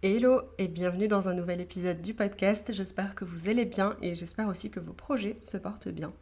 [0.00, 2.72] Hello et bienvenue dans un nouvel épisode du podcast.
[2.72, 6.12] J'espère que vous allez bien et j'espère aussi que vos projets se portent bien.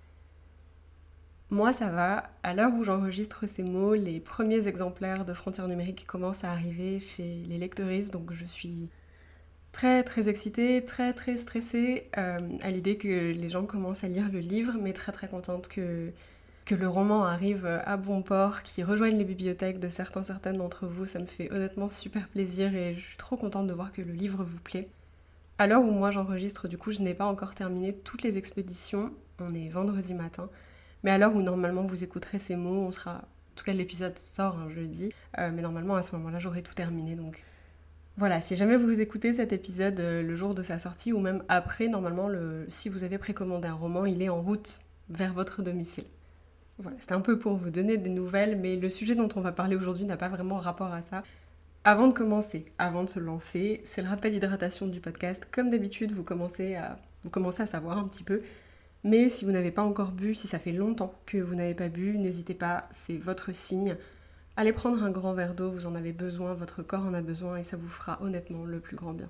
[1.51, 6.07] Moi ça va, à l'heure où j'enregistre ces mots, les premiers exemplaires de Frontières numériques
[6.07, 8.89] commencent à arriver chez les lecteuristes, donc je suis
[9.73, 14.33] très très excitée, très très stressée euh, à l'idée que les gens commencent à lire
[14.33, 16.13] le livre, mais très très contente que
[16.67, 20.87] que le roman arrive à bon port, qu'il rejoigne les bibliothèques de certains, certaines d'entre
[20.87, 21.07] vous.
[21.07, 24.13] Ça me fait honnêtement super plaisir et je suis trop contente de voir que le
[24.13, 24.89] livre vous plaît.
[25.59, 29.13] À l'heure où moi j'enregistre, du coup, je n'ai pas encore terminé toutes les expéditions.
[29.39, 30.51] On est vendredi matin.
[31.05, 33.15] Mais à l'heure où normalement vous écouterez ces mots, on sera.
[33.15, 35.13] En tout cas, l'épisode sort un jeudi.
[35.39, 37.15] Euh, mais normalement, à ce moment-là, j'aurai tout terminé.
[37.15, 37.45] Donc
[38.17, 41.45] voilà, si jamais vous écoutez cet épisode euh, le jour de sa sortie ou même
[41.49, 42.67] après, normalement, le...
[42.69, 46.05] si vous avez précommandé un roman, il est en route vers votre domicile.
[46.79, 49.53] Voilà, c'était un peu pour vous donner des nouvelles, mais le sujet dont on va
[49.53, 51.23] parler aujourd'hui n'a pas vraiment rapport à ça.
[51.85, 55.47] Avant de commencer, avant de se lancer, c'est le rappel hydratation du podcast.
[55.51, 58.43] Comme d'habitude, vous commencez à vous commencez à savoir un petit peu.
[59.05, 61.89] Mais si vous n'avez pas encore bu, si ça fait longtemps que vous n'avez pas
[61.89, 63.97] bu, n'hésitez pas, c'est votre signe.
[64.57, 67.57] Allez prendre un grand verre d'eau, vous en avez besoin, votre corps en a besoin
[67.57, 69.29] et ça vous fera honnêtement le plus grand bien.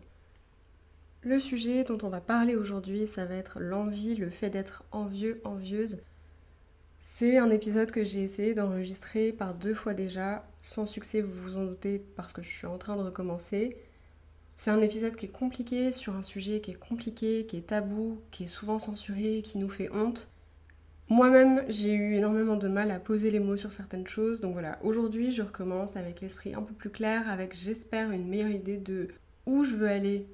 [1.22, 5.40] Le sujet dont on va parler aujourd'hui, ça va être l'envie, le fait d'être envieux,
[5.44, 5.98] envieuse.
[7.00, 11.58] C'est un épisode que j'ai essayé d'enregistrer par deux fois déjà, sans succès, vous vous
[11.58, 13.76] en doutez, parce que je suis en train de recommencer.
[14.56, 18.20] C'est un épisode qui est compliqué sur un sujet qui est compliqué, qui est tabou,
[18.30, 20.28] qui est souvent censuré, qui nous fait honte.
[21.08, 24.76] Moi-même, j'ai eu énormément de mal à poser les mots sur certaines choses, donc voilà,
[24.82, 29.08] aujourd'hui je recommence avec l'esprit un peu plus clair, avec j'espère une meilleure idée de
[29.46, 30.26] où je veux aller.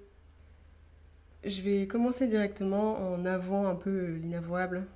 [1.44, 4.86] Je vais commencer directement en avouant un peu l'inavouable,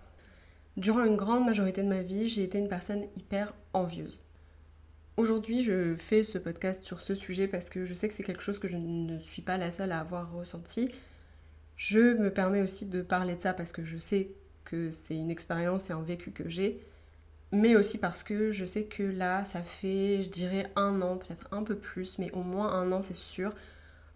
[0.77, 4.21] Durant une grande majorité de ma vie, j'ai été une personne hyper envieuse.
[5.17, 8.43] Aujourd'hui, je fais ce podcast sur ce sujet parce que je sais que c'est quelque
[8.43, 10.91] chose que je ne suis pas la seule à avoir ressenti.
[11.77, 14.33] Je me permets aussi de parler de ça parce que je sais
[14.67, 16.85] que c'est une expérience et un vécu que j'ai,
[17.53, 21.49] mais aussi parce que je sais que là, ça fait, je dirais, un an, peut-être
[21.53, 23.55] un peu plus, mais au moins un an, c'est sûr.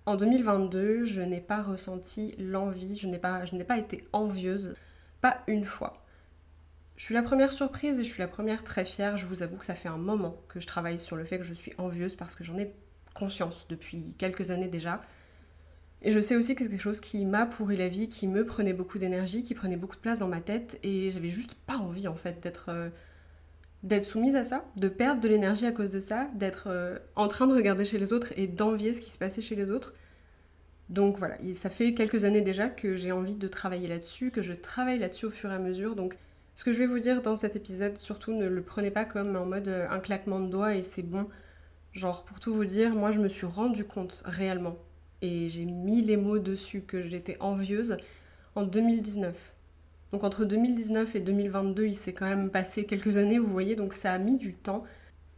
[0.05, 4.75] En 2022, je n'ai pas ressenti l'envie, je n'ai pas, pas été envieuse,
[5.23, 6.01] pas une fois.
[7.01, 9.17] Je suis la première surprise et je suis la première très fière.
[9.17, 11.45] Je vous avoue que ça fait un moment que je travaille sur le fait que
[11.45, 12.75] je suis envieuse parce que j'en ai
[13.15, 15.01] conscience depuis quelques années déjà.
[16.03, 18.45] Et je sais aussi que c'est quelque chose qui m'a pourri la vie, qui me
[18.45, 21.79] prenait beaucoup d'énergie, qui prenait beaucoup de place dans ma tête et j'avais juste pas
[21.79, 26.01] envie en fait d'être euh, soumise à ça, de perdre de l'énergie à cause de
[26.01, 29.17] ça, d'être euh, en train de regarder chez les autres et d'envier ce qui se
[29.17, 29.95] passait chez les autres.
[30.91, 34.53] Donc voilà, ça fait quelques années déjà que j'ai envie de travailler là-dessus, que je
[34.53, 35.97] travaille là-dessus au fur et à mesure.
[35.97, 36.19] Donc
[36.61, 39.35] ce que je vais vous dire dans cet épisode, surtout ne le prenez pas comme
[39.35, 41.27] en mode euh, un claquement de doigts et c'est bon.
[41.95, 44.77] Genre, pour tout vous dire, moi je me suis rendu compte réellement,
[45.23, 47.97] et j'ai mis les mots dessus que j'étais envieuse
[48.57, 49.55] en 2019.
[50.13, 53.95] Donc entre 2019 et 2022, il s'est quand même passé quelques années, vous voyez, donc
[53.95, 54.85] ça a mis du temps.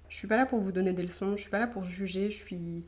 [0.08, 2.32] Je suis pas là pour vous donner des leçons, je suis pas là pour juger,
[2.32, 2.84] je suis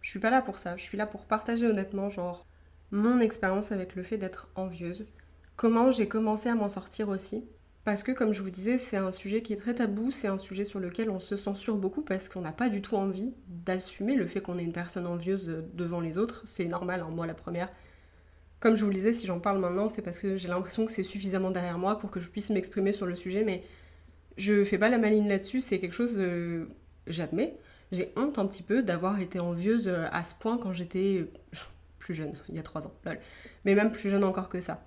[0.00, 2.48] je suis pas là pour ça, je suis là pour partager honnêtement genre
[2.90, 5.06] mon expérience avec le fait d'être envieuse,
[5.54, 7.44] comment j'ai commencé à m'en sortir aussi
[7.84, 10.36] parce que, comme je vous disais, c'est un sujet qui est très tabou, c'est un
[10.36, 14.16] sujet sur lequel on se censure beaucoup parce qu'on n'a pas du tout envie d'assumer
[14.16, 16.42] le fait qu'on est une personne envieuse devant les autres.
[16.44, 17.72] C'est normal, hein, moi la première.
[18.60, 20.92] Comme je vous le disais, si j'en parle maintenant, c'est parce que j'ai l'impression que
[20.92, 23.64] c'est suffisamment derrière moi pour que je puisse m'exprimer sur le sujet, mais
[24.36, 26.66] je fais pas la maline là-dessus, c'est quelque chose, euh,
[27.06, 27.56] j'admets.
[27.92, 31.26] J'ai honte un petit peu d'avoir été envieuse euh, à ce point quand j'étais
[31.98, 33.18] plus jeune, il y a trois ans, lol.
[33.64, 34.84] Mais même plus jeune encore que ça.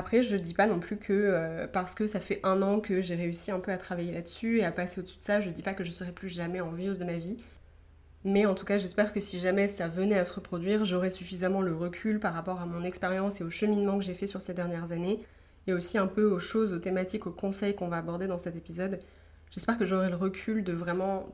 [0.00, 3.02] Après, je dis pas non plus que euh, parce que ça fait un an que
[3.02, 5.60] j'ai réussi un peu à travailler là-dessus et à passer au-dessus de ça, je dis
[5.60, 7.36] pas que je serai plus jamais envieuse de ma vie.
[8.24, 11.60] Mais en tout cas, j'espère que si jamais ça venait à se reproduire, j'aurai suffisamment
[11.60, 14.54] le recul par rapport à mon expérience et au cheminement que j'ai fait sur ces
[14.54, 15.20] dernières années,
[15.66, 18.56] et aussi un peu aux choses, aux thématiques, aux conseils qu'on va aborder dans cet
[18.56, 19.00] épisode.
[19.50, 21.28] J'espère que j'aurai le recul de vraiment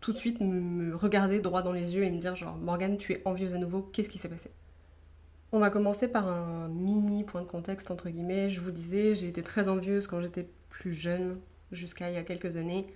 [0.00, 3.14] tout de suite me regarder droit dans les yeux et me dire genre Morgane, tu
[3.14, 4.52] es envieuse à nouveau, qu'est-ce qui s'est passé?
[5.52, 8.50] On va commencer par un mini point de contexte, entre guillemets.
[8.50, 11.38] Je vous disais, j'ai été très envieuse quand j'étais plus jeune,
[11.72, 12.86] jusqu'à il y a quelques années.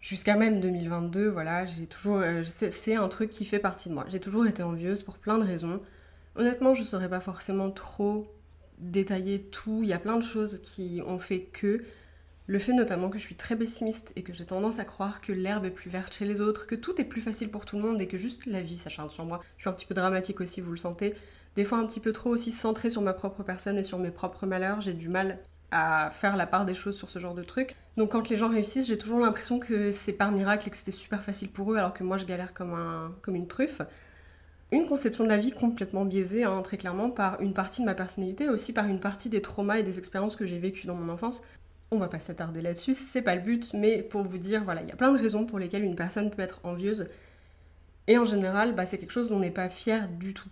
[0.00, 2.18] Jusqu'à même 2022, voilà, j'ai toujours...
[2.18, 4.06] Euh, c'est un truc qui fait partie de moi.
[4.08, 5.80] J'ai toujours été envieuse pour plein de raisons.
[6.36, 8.32] Honnêtement, je ne saurais pas forcément trop
[8.78, 9.80] détailler tout.
[9.82, 11.82] Il y a plein de choses qui ont fait que.
[12.46, 15.30] Le fait notamment que je suis très pessimiste et que j'ai tendance à croire que
[15.30, 17.82] l'herbe est plus verte chez les autres, que tout est plus facile pour tout le
[17.82, 19.40] monde et que juste la vie s'acharne sur moi.
[19.56, 21.14] Je suis un petit peu dramatique aussi, vous le sentez.
[21.56, 24.10] Des fois un petit peu trop aussi centrée sur ma propre personne et sur mes
[24.10, 24.80] propres malheurs.
[24.80, 25.38] J'ai du mal
[25.72, 27.76] à faire la part des choses sur ce genre de truc.
[27.96, 30.90] Donc quand les gens réussissent, j'ai toujours l'impression que c'est par miracle et que c'était
[30.90, 33.82] super facile pour eux alors que moi je galère comme, un, comme une truffe
[34.72, 37.94] une conception de la vie complètement biaisée, hein, très clairement, par une partie de ma
[37.94, 41.12] personnalité, aussi par une partie des traumas et des expériences que j'ai vécues dans mon
[41.12, 41.42] enfance.
[41.90, 44.88] On va pas s'attarder là-dessus, c'est pas le but, mais pour vous dire, voilà, il
[44.88, 47.08] y a plein de raisons pour lesquelles une personne peut être envieuse.
[48.06, 50.48] Et en général, bah, c'est quelque chose dont on n'est pas fier du tout.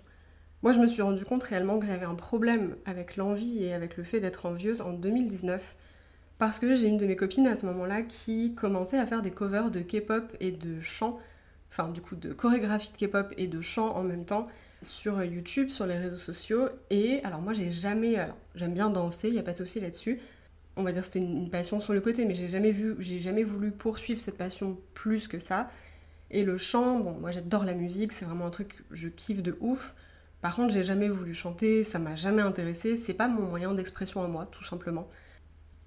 [0.63, 3.97] Moi, je me suis rendu compte réellement que j'avais un problème avec l'envie et avec
[3.97, 5.77] le fait d'être envieuse en 2019,
[6.39, 9.31] parce que j'ai une de mes copines à ce moment-là qui commençait à faire des
[9.31, 11.19] covers de K-pop et de chants
[11.71, 14.45] enfin du coup de chorégraphie de K-pop et de chant en même temps
[14.83, 16.69] sur YouTube, sur les réseaux sociaux.
[16.91, 19.81] Et alors moi j'ai jamais, alors j'aime bien danser, il n'y a pas de souci
[19.81, 20.21] là-dessus.
[20.77, 23.43] On va dire c'était une passion sur le côté, mais j'ai jamais vu, j'ai jamais
[23.43, 25.69] voulu poursuivre cette passion plus que ça.
[26.31, 29.57] Et le chant, bon moi j'adore la musique, c'est vraiment un truc je kiffe de
[29.61, 29.95] ouf.
[30.41, 34.23] Par contre j'ai jamais voulu chanter, ça m'a jamais intéressé, c'est pas mon moyen d'expression
[34.23, 35.07] à moi tout simplement.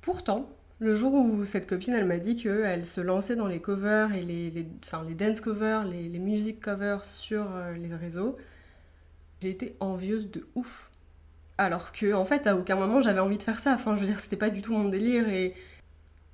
[0.02, 0.50] Pourtant,
[0.80, 4.24] le jour où cette copine, elle m'a dit qu'elle se lançait dans les covers et
[4.24, 8.36] les, enfin, les dance covers, les, les music covers sur euh, les réseaux,
[9.42, 10.90] j'ai été envieuse de ouf.
[11.60, 13.74] Alors que, en fait, à aucun moment j'avais envie de faire ça.
[13.76, 15.54] Enfin, je veux dire, c'était pas du tout mon délire et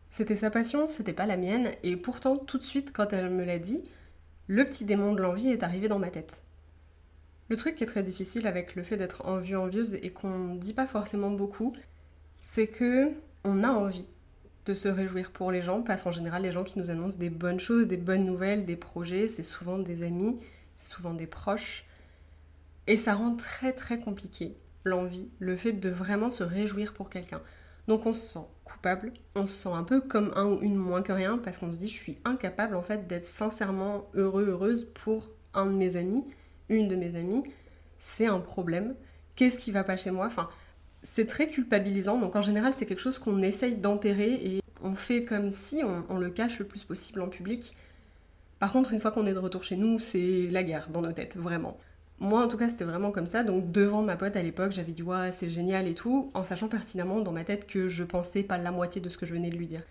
[0.07, 1.71] c'était sa passion, c'était pas la mienne.
[1.83, 3.83] Et pourtant, tout de suite, quand elle me l'a dit,
[4.47, 6.43] le petit démon de l'envie est arrivé dans ma tête.
[7.49, 10.73] Le truc qui est très difficile avec le fait d'être envie envieuse et qu'on dit
[10.73, 11.73] pas forcément beaucoup,
[12.41, 13.11] c'est que
[13.43, 14.05] on a envie
[14.65, 17.29] de se réjouir pour les gens, parce qu'en général, les gens qui nous annoncent des
[17.29, 20.35] bonnes choses, des bonnes nouvelles, des projets, c'est souvent des amis,
[20.75, 21.85] c'est souvent des proches.
[22.85, 27.41] Et ça rend très très compliqué l'envie, le fait de vraiment se réjouir pour quelqu'un.
[27.87, 31.01] Donc on se sent coupable, on se sent un peu comme un ou une moins
[31.01, 34.85] que rien, parce qu'on se dit je suis incapable en fait d'être sincèrement heureux, heureuse
[34.93, 36.23] pour un de mes amis,
[36.69, 37.43] une de mes amies.
[37.97, 38.95] C'est un problème.
[39.35, 40.25] Qu'est-ce qui va pas chez moi?
[40.25, 40.49] Enfin,
[41.01, 42.19] c'est très culpabilisant.
[42.19, 46.17] Donc en général, c'est quelque chose qu'on essaye d'enterrer et on fait comme si on,
[46.17, 47.75] le cache le plus possible en public.
[48.59, 51.11] Par contre, une fois qu'on est de retour chez nous, c'est la guerre dans nos
[51.11, 51.77] têtes, vraiment.
[52.19, 53.43] Moi, en tout cas, c'était vraiment comme ça.
[53.43, 56.67] Donc, devant ma pote à l'époque, j'avais dit ouais, c'est génial et tout, en sachant
[56.67, 59.51] pertinemment dans ma tête que je pensais pas la moitié de ce que je venais
[59.51, 59.83] de lui dire.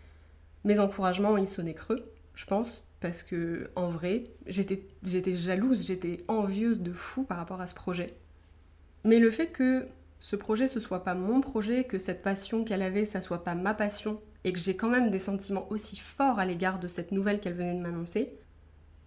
[0.64, 2.02] Mes encouragements, ils sonnaient creux,
[2.34, 7.66] je pense, parce que en vrai, j'étais jalouse, j'étais envieuse de fou par rapport à
[7.66, 8.14] ce projet.
[9.04, 9.86] Mais le fait que
[10.18, 13.54] ce projet ce soit pas mon projet, que cette passion qu'elle avait, ça soit pas
[13.54, 17.12] ma passion, et que j'ai quand même des sentiments aussi forts à l'égard de cette
[17.12, 18.28] nouvelle qu'elle venait de m'annoncer,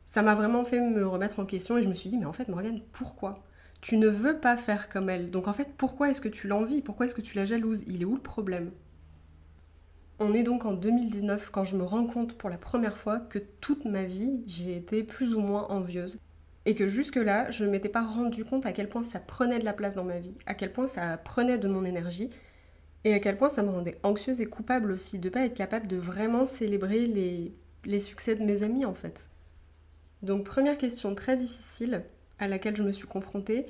[0.06, 2.34] ça m'a vraiment fait me remettre en question et je me suis dit, mais en
[2.34, 3.36] fait, Morgane, pourquoi?
[3.80, 5.32] Tu ne veux pas faire comme elle.
[5.32, 6.82] Donc en fait, pourquoi est-ce que tu l'envies?
[6.82, 7.84] Pourquoi est-ce que tu la jalouses?
[7.88, 8.72] Il est où le problème?
[10.20, 13.40] On est donc en 2019 quand je me rends compte pour la première fois que
[13.40, 16.20] toute ma vie, j'ai été plus ou moins envieuse.
[16.66, 19.66] Et que jusque-là, je ne m'étais pas rendu compte à quel point ça prenait de
[19.66, 22.30] la place dans ma vie, à quel point ça prenait de mon énergie,
[23.06, 25.54] et à quel point ça me rendait anxieuse et coupable aussi de ne pas être
[25.54, 27.54] capable de vraiment célébrer les,
[27.86, 29.30] les succès de mes amis en fait.
[30.22, 32.04] Donc première question très difficile
[32.40, 33.68] à laquelle je me suis confrontée,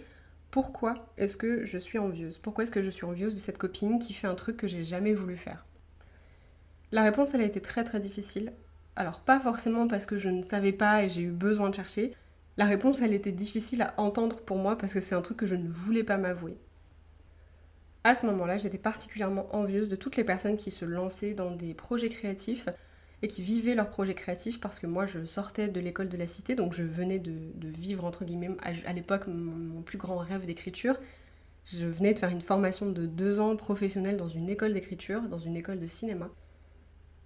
[0.51, 2.39] pourquoi est-ce que je suis envieuse?
[2.39, 4.83] Pourquoi est-ce que je suis envieuse de cette copine qui fait un truc que j'ai
[4.83, 5.68] jamais voulu faire?
[6.91, 8.53] La réponse elle a été très très difficile.
[8.95, 12.13] Alors pas forcément parce que je ne savais pas et j'ai eu besoin de chercher,
[12.59, 15.45] la réponse, elle était difficile à entendre pour moi parce que c'est un truc que
[15.45, 16.57] je ne voulais pas m'avouer.
[18.03, 21.73] À ce moment-là, j'étais particulièrement envieuse de toutes les personnes qui se lançaient dans des
[21.73, 22.67] projets créatifs
[23.21, 26.27] et qui vivaient leurs projets créatifs parce que moi je sortais de l'école de la
[26.27, 27.31] cité, donc je venais de,
[27.61, 30.97] vivre entre guillemets à, l'époque mon, plus grand rêve d'écriture.
[31.63, 35.39] Je venais de faire une formation de deux ans professionnelle dans une école d'écriture, dans
[35.39, 36.29] une école de cinéma.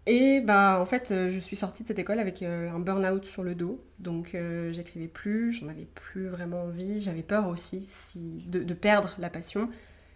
[0.06, 3.24] Et bah en fait, euh, je suis sortie de cette école avec euh, un burn-out
[3.24, 7.86] sur le dos, donc euh, j'écrivais plus, j'en avais plus vraiment envie, j'avais peur aussi
[7.86, 9.70] si, de, perdre la passion,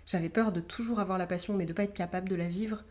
[0.05, 2.83] j'avais peur de toujours avoir la passion mais de pas être capable de la vivre.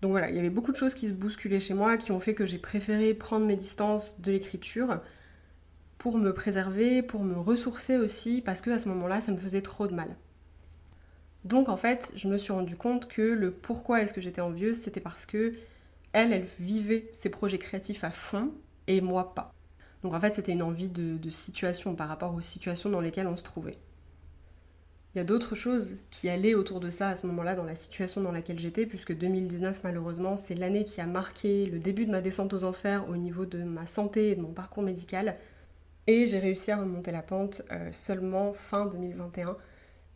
[0.00, 2.18] Donc voilà, il y avait beaucoup de choses qui se bousculaient chez moi qui ont
[2.18, 5.00] fait que j'ai préféré prendre mes distances de l'écriture
[5.98, 9.62] pour me préserver, pour me ressourcer aussi, parce que à ce moment-là, ça me faisait
[9.62, 10.16] trop de mal.
[11.44, 14.76] Donc en fait, je me suis rendu compte que le pourquoi est-ce que j'étais envieuse,
[14.76, 15.52] c'était parce que
[16.12, 18.52] elle, elle vivait ses projets créatifs à fond
[18.86, 19.52] et moi pas.
[20.02, 23.36] Donc en fait, c'était une envie de, situation par rapport aux situations dans lesquelles on
[23.36, 23.78] se trouvait.
[25.14, 27.74] Il y a d'autres choses qui allaient autour de ça à ce moment-là dans la
[27.74, 32.10] situation dans laquelle j'étais, puisque 2019 malheureusement c'est l'année qui a marqué le début de
[32.10, 35.36] ma descente aux enfers au niveau de ma santé et de mon parcours médical.
[36.06, 39.56] Et j'ai réussi à remonter la pente euh, seulement fin 2021.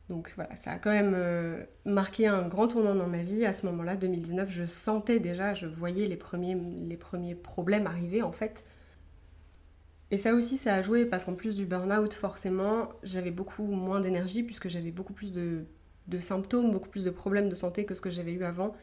[0.08, 3.44] Donc voilà, ça a quand même euh, marqué un grand tournant dans ma vie.
[3.44, 8.64] À ce moment-là, 2019, je sentais déjà, je voyais les premiers, problèmes arriver en fait.
[10.12, 13.98] Et ça aussi, ça a joué parce qu'en plus du burn-out, forcément, j'avais beaucoup moins
[13.98, 15.66] d'énergie puisque j'avais beaucoup plus de,
[16.20, 18.76] symptômes, beaucoup plus de problèmes de santé que ce que j'avais eu avant.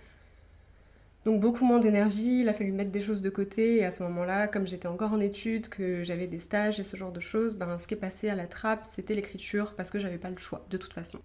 [1.26, 4.04] Donc beaucoup moins d'énergie, il a fallu mettre des choses de côté et à ce
[4.04, 7.56] moment-là, comme j'étais encore en études, que j'avais des stages et ce genre de choses,
[7.56, 10.38] ben, ce qui est passé à la trappe, c'était l'écriture parce que j'avais pas le
[10.38, 11.20] choix de toute façon.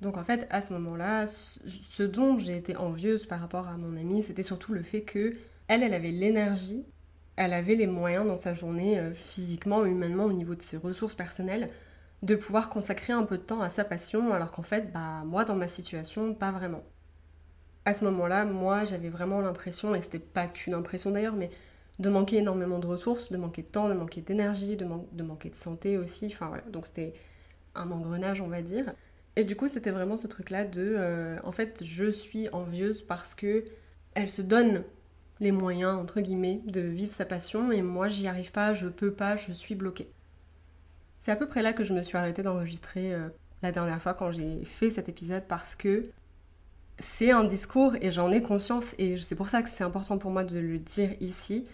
[0.00, 3.96] Donc en fait, à ce moment-là, ce dont j'ai été envieuse par rapport à mon
[3.96, 5.32] amie, c'était surtout le fait que
[5.66, 6.84] elle, avait l'énergie,
[7.34, 11.16] elle avait les moyens dans sa journée, euh, physiquement, humainement, au niveau de ses ressources
[11.16, 11.70] personnelles,
[12.22, 15.44] de pouvoir consacrer un peu de temps à sa passion, alors qu'en fait, bah moi,
[15.44, 16.84] dans ma situation, pas vraiment
[17.88, 21.50] à ce moment-là, moi, j'avais vraiment l'impression, et c'était pas qu'une impression d'ailleurs, mais
[21.98, 24.84] de manquer énormément de ressources, de manquer de temps, de manquer d'énergie, de,
[25.22, 26.26] manquer de santé aussi.
[26.26, 27.14] Enfin voilà, donc c'était
[27.74, 28.92] un engrenage, on va dire.
[29.36, 33.34] Et du coup, c'était vraiment ce truc-là de, euh, en fait, je suis envieuse parce
[33.34, 33.64] que
[34.14, 34.84] elle se donne
[35.40, 39.12] les moyens, entre guillemets, de vivre sa passion, et moi, j'y arrive pas, je peux
[39.12, 40.10] pas, je suis bloquée.
[41.16, 43.30] C'est à peu près là que je me suis arrêtée d'enregistrer euh,
[43.62, 46.02] la dernière fois quand j'ai fait cet épisode parce que
[46.98, 50.30] c'est un discours et j'en ai conscience et c'est pour ça que c'est important pour
[50.30, 51.64] moi de le dire ici.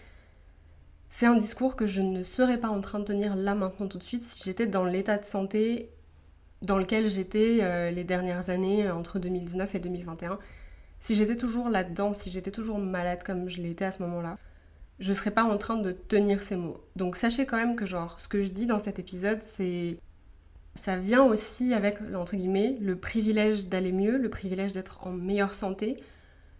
[1.09, 3.97] C'est un discours que je ne serais pas en train de tenir là maintenant tout
[3.97, 5.89] de suite si j'étais dans l'état de santé
[6.61, 10.39] dans lequel j'étais euh, les dernières années euh, entre 2019 et 2021.
[10.99, 14.37] Si j'étais toujours là-dedans, si j'étais toujours malade comme je l'étais à ce moment-là,
[14.99, 16.83] je serais pas en train de tenir ces mots.
[16.95, 19.97] Donc sachez quand même que genre ce que je dis dans cet épisode, c'est
[20.75, 25.53] ça vient aussi avec, entre guillemets, le privilège d'aller mieux, le privilège d'être en meilleure
[25.53, 25.95] santé,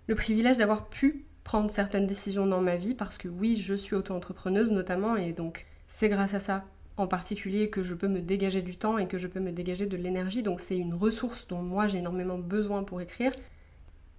[0.08, 3.96] le privilège d'avoir pu prendre certaines décisions dans ma vie, parce que oui, je suis
[3.96, 6.66] auto-entrepreneuse notamment, et donc c'est grâce à ça
[6.98, 9.86] en particulier que je peux me dégager du temps et que je peux me dégager
[9.86, 13.34] de l'énergie, donc c'est une ressource dont moi j'ai énormément besoin pour écrire.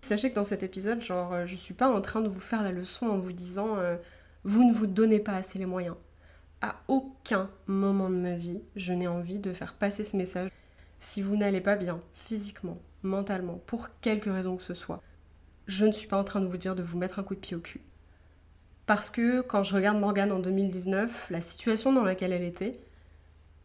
[0.03, 2.62] Sachez que dans cet épisode, genre, euh, je suis pas en train de vous faire
[2.62, 3.97] la leçon en vous disant euh,
[4.45, 5.97] vous ne vous donnez pas assez les moyens
[6.66, 10.50] à aucun moment de ma vie, je n'ai envie de faire passer ce message.
[10.99, 15.00] Si vous n'allez pas bien, physiquement, mentalement, pour quelque raison que ce soit,
[15.66, 17.40] je ne suis pas en train de vous dire de vous mettre un coup de
[17.40, 17.82] pied au cul.
[18.87, 22.73] Parce que quand je regarde Morgane en 2019, la situation dans laquelle elle était,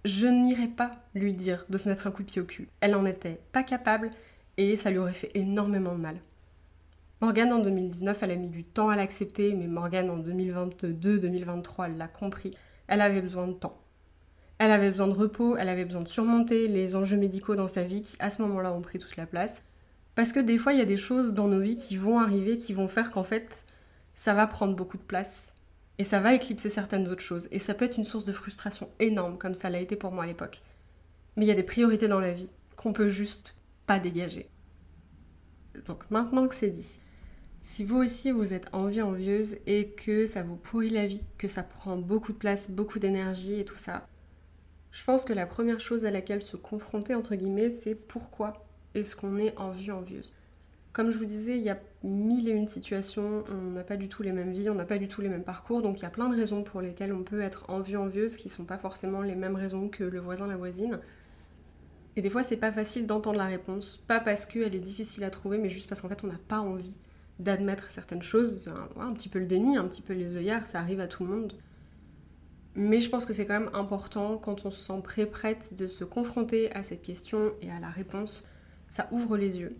[0.05, 2.67] je n'irais pas lui dire de se mettre un coup de pied au cul.
[2.81, 4.11] Elle n'en était pas capable
[4.57, 6.17] et ça lui aurait fait énormément de mal.
[7.19, 11.97] Morgane en 2019, elle a mis du temps à l'accepter, mais Morgane en 2022-2023, elle
[11.97, 12.51] l'a compris
[12.87, 13.71] elle avait besoin de temps.
[14.57, 17.83] Elle avait besoin de repos, elle avait besoin de surmonter les enjeux médicaux dans sa
[17.83, 19.63] vie qui, à ce moment-là, ont pris toute la place.
[20.13, 22.57] Parce que des fois, il y a des choses dans nos vies qui vont arriver,
[22.57, 23.65] qui vont faire qu'en fait,
[24.13, 25.55] ça va prendre beaucoup de place.
[25.97, 27.47] Et ça va éclipser certaines autres choses.
[27.51, 30.25] Et ça peut être une source de frustration énorme, comme ça l'a été pour moi
[30.25, 30.61] à l'époque.
[31.35, 33.55] Mais il y a des priorités dans la vie qu'on peut juste
[33.87, 34.49] pas dégager.
[35.85, 36.99] Donc maintenant que c'est dit,
[37.63, 41.47] si vous aussi vous êtes envie envieuse et que ça vous pourrit la vie, que
[41.47, 44.07] ça prend beaucoup de place, beaucoup d'énergie et tout ça,
[44.91, 49.15] je pense que la première chose à laquelle se confronter entre guillemets, c'est pourquoi est-ce
[49.15, 50.33] qu'on est envie envieuse?
[50.91, 54.09] Comme je vous disais, il y a mille et une situations, on n'a pas du
[54.09, 56.05] tout les mêmes vies, on n'a pas du tout les mêmes parcours, donc il y
[56.05, 59.21] a plein de raisons pour lesquelles on peut être envie envieuse qui sont pas forcément
[59.21, 60.99] les mêmes raisons que le voisin, la voisine.
[62.17, 65.29] Et des fois, c'est pas facile d'entendre la réponse, pas parce qu'elle est difficile à
[65.29, 66.97] trouver, mais juste parce qu'en fait, on n'a pas envie
[67.41, 70.99] d'admettre certaines choses, un, petit peu le déni, un petit peu les œillards, ça arrive
[70.99, 71.53] à tout le monde.
[72.75, 75.87] Mais je pense que c'est quand même important quand on se sent prêt, prête de
[75.87, 78.47] se confronter à cette question et à la réponse.
[78.89, 79.73] Ça ouvre les yeux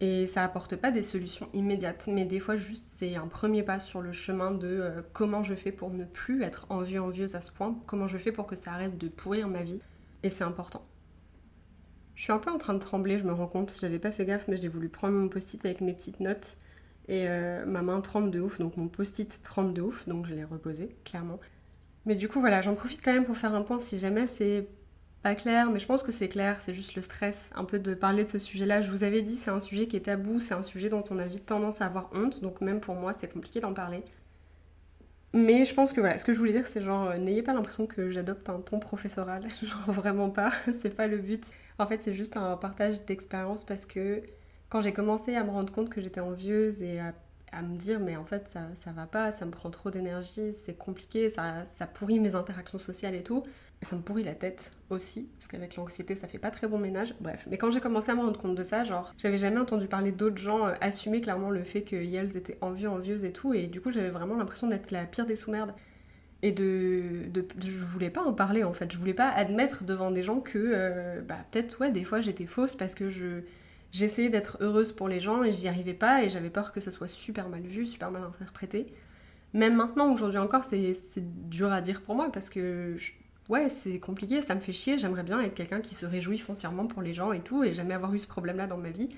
[0.00, 3.78] et ça apporte pas des solutions immédiates, mais des fois juste c'est un premier pas
[3.78, 7.40] sur le chemin de euh, comment je fais pour ne plus être envieux envieuse à
[7.40, 9.80] ce point, comment je fais pour que ça arrête de pourrir ma vie
[10.22, 10.84] et c'est important.
[12.16, 14.24] Je suis un peu en train de trembler, je me rends compte, j'avais pas fait
[14.24, 16.56] gaffe mais j'ai voulu prendre mon post-it avec mes petites notes
[17.08, 20.34] et euh, ma main tremble de ouf, donc mon post-it tremble de ouf, donc je
[20.34, 21.38] l'ai reposé, clairement.
[22.06, 24.68] Mais du coup, voilà, j'en profite quand même pour faire un point si jamais c'est
[25.22, 27.94] pas clair, mais je pense que c'est clair, c'est juste le stress, un peu de
[27.94, 28.80] parler de ce sujet-là.
[28.82, 31.18] Je vous avais dit, c'est un sujet qui est tabou, c'est un sujet dont on
[31.18, 34.02] a vite tendance à avoir honte, donc même pour moi, c'est compliqué d'en parler.
[35.34, 37.54] Mais je pense que voilà, ce que je voulais dire, c'est genre, euh, n'ayez pas
[37.54, 41.50] l'impression que j'adopte un ton professoral, genre vraiment pas, c'est pas le but.
[41.78, 44.22] En fait, c'est juste un partage d'expérience parce que
[44.68, 47.12] quand j'ai commencé à me rendre compte que j'étais envieuse et à,
[47.62, 50.74] me dire mais en fait ça, ça va pas, ça me prend trop d'énergie, c'est
[50.74, 53.44] compliqué, ça, ça pourrit mes interactions sociales et tout,
[53.84, 57.14] ça me pourrit la tête aussi, parce qu'avec l'anxiété ça fait pas très bon ménage,
[57.20, 57.46] bref.
[57.50, 60.12] Mais quand j'ai commencé à me rendre compte de ça, genre j'avais jamais entendu parler
[60.12, 63.80] d'autres gens euh, assumer clairement le fait qu'elles étaient envieux, envieuses et tout, et du
[63.80, 65.74] coup j'avais vraiment l'impression d'être la pire des sous-merdes.
[66.42, 68.92] Et de, de, je voulais pas en parler en fait.
[68.92, 72.44] Je voulais pas admettre devant des gens que euh, bah, peut-être ouais des fois j'étais
[72.44, 73.40] fausse parce que je
[73.94, 76.90] j'essayais d'être heureuse pour les gens et j'y arrivais pas et j'avais peur que ça
[76.90, 78.92] soit super mal vu, super mal interprété.
[79.52, 80.92] Même maintenant, aujourd'hui encore, c'est
[81.48, 82.96] dur à dire pour moi parce que
[83.48, 84.98] ouais, c'est compliqué, ça me fait chier.
[84.98, 87.94] J'aimerais bien être quelqu'un qui se réjouit foncièrement pour les gens et tout et jamais
[87.94, 89.08] avoir eu ce problème-là dans ma vie.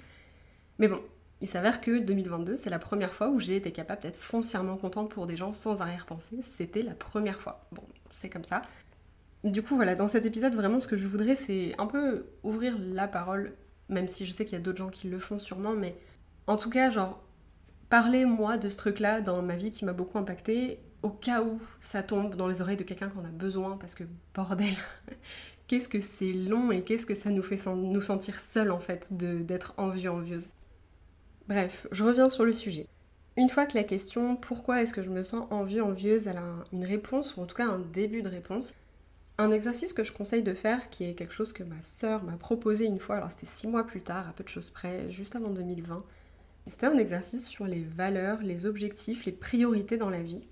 [0.79, 1.01] Mais bon,
[1.41, 5.11] il s'avère que 2022, c'est la première fois où j'ai été capable d'être foncièrement contente
[5.11, 6.43] pour des gens sans arrière-pensée.
[6.43, 7.67] C'était la première fois.
[7.73, 8.61] Bon, c'est comme ça.
[9.43, 12.77] Du coup, voilà, dans cet épisode, vraiment, ce que je voudrais, c'est un peu ouvrir
[12.79, 13.55] la parole,
[13.89, 15.97] même si je sais qu'il y a d'autres gens qui le font sûrement, mais
[16.47, 17.23] en tout cas, genre,
[17.89, 21.61] parler, moi, de ce truc-là dans ma vie qui m'a beaucoup impacté, au cas où
[21.81, 24.75] ça tombe dans les oreilles de quelqu'un qu'on a besoin, parce que, bordel,
[25.69, 29.09] qu'est-ce que c'est long et qu'est-ce que ça nous fait nous sentir seuls, en fait,
[29.13, 30.51] d'être envieux, envieuse.
[31.49, 32.87] Bref, je reviens sur le sujet.
[33.37, 36.65] Une fois que la question pourquoi est-ce que je me sens envieux, envieuse, elle a
[36.73, 38.75] une réponse, ou en tout cas un début de réponse,
[39.39, 42.37] un exercice que je conseille de faire, qui est quelque chose que ma sœur m'a
[42.37, 45.37] proposé une fois, alors c'était six mois plus tard, à peu de choses près, juste
[45.37, 45.99] avant 2020.
[46.69, 50.43] C'était un exercice sur les valeurs, les objectifs, les priorités dans la vie,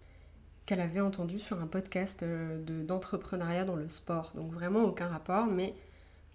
[0.66, 4.32] qu'elle avait entendu sur un podcast euh, d'entrepreneuriat dans le sport.
[4.34, 5.74] Donc vraiment aucun rapport, mais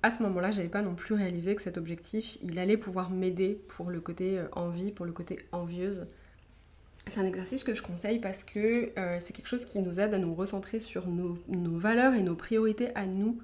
[0.01, 3.61] à ce moment-là, j'avais pas non plus réalisé que cet objectif, il allait pouvoir m'aider
[3.69, 6.07] pour le côté euh, envie, pour le côté envieuse.
[7.07, 10.13] C'est un exercice que je conseille parce que euh, c'est quelque chose qui nous aide
[10.13, 13.39] à nous recentrer sur nos, valeurs et nos priorités à nous.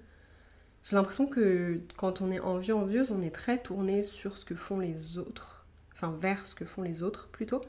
[0.83, 4.55] J'ai l'impression que quand on est envieux, envieuse, on est très tourné sur ce que
[4.55, 7.61] font les autres, enfin vers ce que font les autres plutôt,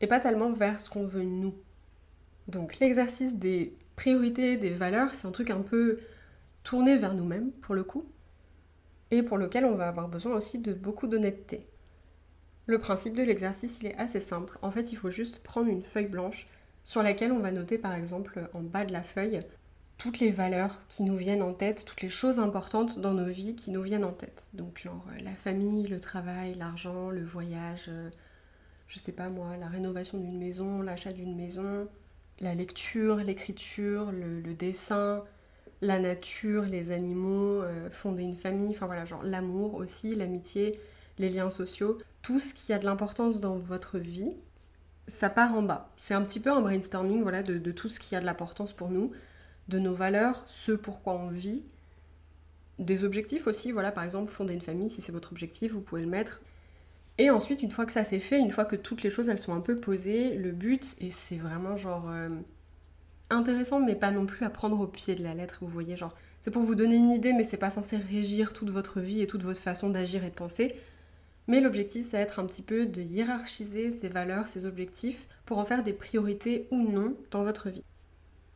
[0.00, 1.54] et pas tellement vers ce qu'on veut nous.
[2.48, 5.96] Donc l'exercice des priorités, des valeurs, c'est un truc un peu
[6.64, 8.04] tourné vers nous-mêmes pour le coup,
[9.10, 11.62] et pour lequel on va avoir besoin aussi de beaucoup d'honnêteté.
[12.70, 14.56] Le principe de l'exercice, il est assez simple.
[14.62, 16.46] En fait, il faut juste prendre une feuille blanche
[16.84, 19.40] sur laquelle on va noter par exemple en bas de la feuille
[19.98, 23.56] toutes les valeurs qui nous viennent en tête, toutes les choses importantes dans nos vies
[23.56, 24.50] qui nous viennent en tête.
[24.54, 28.08] Donc genre euh, la famille, le travail, l'argent, le voyage, euh,
[28.86, 31.88] je sais pas moi, la rénovation d'une maison, l'achat d'une maison,
[32.38, 35.24] la lecture, l'écriture, le dessin,
[35.80, 40.78] la nature, les animaux, euh, fonder une famille, enfin voilà, genre l'amour aussi, l'amitié,
[41.20, 44.32] les liens sociaux, tout ce qui a de l'importance dans votre vie,
[45.06, 45.90] ça part en bas.
[45.96, 48.88] C'est un petit peu un brainstorming voilà, de, tout ce qui a de l'importance pour
[48.90, 49.12] nous,
[49.68, 51.64] de nos valeurs, ce pourquoi on vit,
[52.78, 56.00] des objectifs aussi, voilà, par exemple, fonder une famille, si c'est votre objectif, vous pouvez
[56.00, 56.40] le mettre.
[57.18, 59.38] Et ensuite, une fois que ça c'est fait, une fois que toutes les choses elles
[59.38, 62.30] sont un peu posées, le but, et c'est vraiment genre euh,
[63.28, 66.14] intéressant, mais pas non plus à prendre au pied de la lettre, vous voyez, genre,
[66.40, 69.26] c'est pour vous donner une idée, mais c'est pas censé régir toute votre vie et
[69.26, 70.74] toute votre façon d'agir et de penser.
[71.50, 75.64] Mais l'objectif, c'est être un petit peu de hiérarchiser ces valeurs, ces objectifs, pour en
[75.64, 77.82] faire des priorités ou non dans votre vie.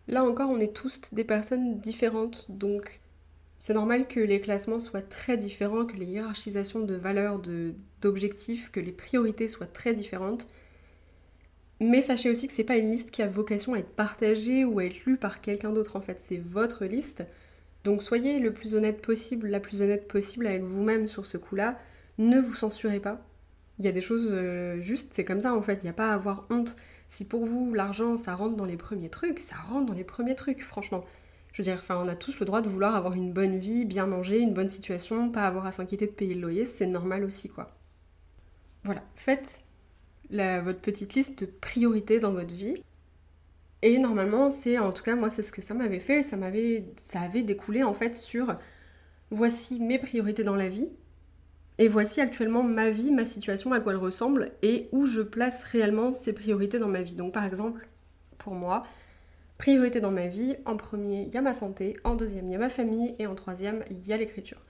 [0.06, 3.00] Là encore, on est tous des personnes différentes, donc
[3.58, 7.42] c'est normal que les classements soient très différents, que les hiérarchisations de valeurs,
[8.00, 10.46] d'objectifs, que les priorités soient très différentes.
[11.80, 14.78] Mais sachez aussi que c'est pas une liste qui a vocation à être partagée ou
[14.78, 17.24] à être lue par quelqu'un d'autre en fait, c'est votre liste.
[17.82, 21.76] Donc soyez le plus honnête possible, la plus honnête possible avec vous-même sur ce coup-là.
[22.18, 23.20] Ne vous censurez pas.
[23.78, 25.94] Il y a des choses euh, justes, c'est comme ça en fait, il n'y a
[25.94, 26.76] pas à avoir honte.
[27.08, 30.36] Si pour vous l'argent ça rentre dans les premiers trucs, ça rentre dans les premiers
[30.36, 31.04] trucs, franchement.
[31.52, 33.84] Je veux dire, enfin, on a tous le droit de vouloir avoir une bonne vie,
[33.84, 37.24] bien manger, une bonne situation, pas avoir à s'inquiéter de payer le loyer, c'est normal
[37.24, 37.70] aussi quoi.
[38.84, 39.64] Voilà, faites
[40.30, 42.82] votre petite liste de priorités dans votre vie.
[43.82, 46.86] Et normalement, c'est en tout cas moi c'est ce que ça m'avait fait, ça m'avait
[46.96, 48.56] ça avait découlé en fait sur
[49.30, 50.88] voici mes priorités dans la vie
[51.78, 55.64] et voici actuellement ma vie, ma situation, à quoi elle ressemble et où je place
[55.64, 57.16] réellement ces priorités dans ma vie.
[57.16, 57.88] Donc par exemple,
[58.38, 58.84] pour moi,
[59.58, 62.56] priorité dans ma vie, en premier, il y a ma santé, en deuxième, il y
[62.56, 64.60] a ma famille et en troisième, il y a l'écriture.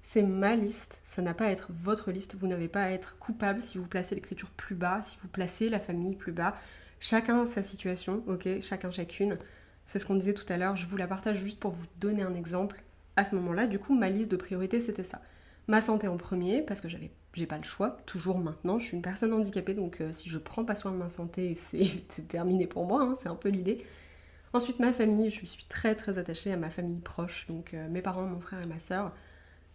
[0.00, 3.18] C'est ma liste, ça n'a pas à être votre liste, vous n'avez pas à être
[3.18, 6.54] coupable si vous placez l'écriture plus bas, si vous placez la famille plus bas.
[6.98, 9.38] Chacun sa situation, ok Chacun chacune.
[9.84, 12.22] C'est ce qu'on disait tout à l'heure, je vous la partage juste pour vous donner
[12.22, 12.82] un exemple.
[13.16, 15.20] À ce moment-là, du coup, ma liste de priorités, c'était ça.
[15.68, 18.78] Ma santé en premier, parce que j'avais, j'ai pas le choix, toujours maintenant.
[18.78, 21.54] Je suis une personne handicapée, donc euh, si je prends pas soin de ma santé,
[21.56, 23.78] c'est, terminé pour moi, hein, c'est un peu l'idée.
[24.52, 28.02] Ensuite, ma famille, je suis très très attachée à ma famille proche, donc euh, mes
[28.02, 29.12] parents, mon frère et ma soeur.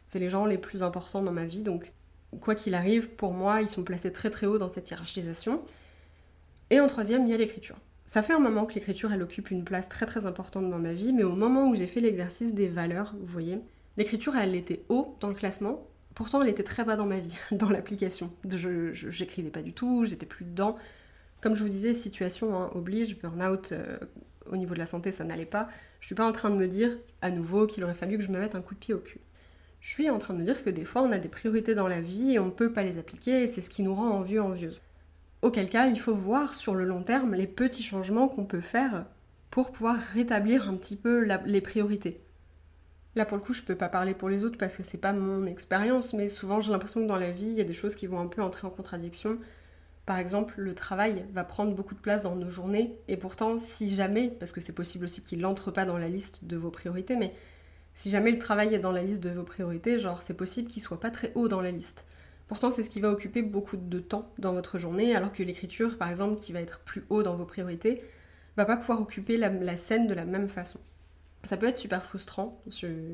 [0.06, 1.94] C'est les gens les plus importants dans ma vie, donc
[2.42, 5.64] quoi qu'il arrive, pour moi, ils sont placés très très haut dans cette hiérarchisation.
[6.70, 7.78] Et en troisième, il y a l'écriture.
[8.06, 10.94] Ça fait un moment que l'écriture, elle occupe une place très très importante dans ma
[10.94, 13.60] vie, mais au moment où j'ai fait l'exercice des valeurs, vous voyez,
[13.98, 17.38] l'écriture, elle était haut dans le classement, pourtant elle était très bas dans ma vie,
[17.52, 18.32] dans l'application.
[18.50, 20.76] Je j'écrivais pas du tout, j'étais plus dedans.
[21.42, 23.98] Comme je vous disais, situation hein, oblige, burn-out, euh,
[24.50, 25.68] au niveau de la santé ça n'allait pas,
[26.00, 28.32] je suis pas en train de me dire à nouveau qu'il aurait fallu que je
[28.32, 29.20] me mette un coup de pied au cul.
[29.80, 31.88] Je suis en train de me dire que des fois on a des priorités dans
[31.88, 34.10] la vie et on ne peut pas les appliquer et c'est ce qui nous rend
[34.10, 34.82] envieux envieuse.
[35.44, 39.06] Auquel cas, il faut voir sur le long terme les petits changements qu'on peut faire
[39.52, 42.22] pour pouvoir rétablir un petit peu les priorités.
[43.18, 45.12] Là, pour le coup, je peux pas parler pour les autres parce que c'est pas
[45.12, 47.96] mon expérience, mais souvent j'ai l'impression que dans la vie, il y a des choses
[47.96, 49.40] qui vont un peu entrer en contradiction.
[50.06, 53.90] Par exemple, le travail va prendre beaucoup de place dans nos journées, et pourtant, si
[53.90, 57.16] jamais, parce que c'est possible aussi qu'il n'entre pas dans la liste de vos priorités,
[57.16, 57.34] mais
[57.96, 60.84] si jamais le travail est dans la liste de vos priorités, genre c'est possible qu'il
[60.84, 62.06] soit pas très haut dans la liste.
[62.48, 65.98] Pourtant, c'est ce qui va occuper beaucoup de temps dans votre journée, alors que l'écriture,
[65.98, 68.00] par exemple, qui va être plus haut dans vos priorités,
[68.58, 70.80] va pas pouvoir occuper la, scène de la même façon.
[71.48, 72.62] Ça peut être super frustrant,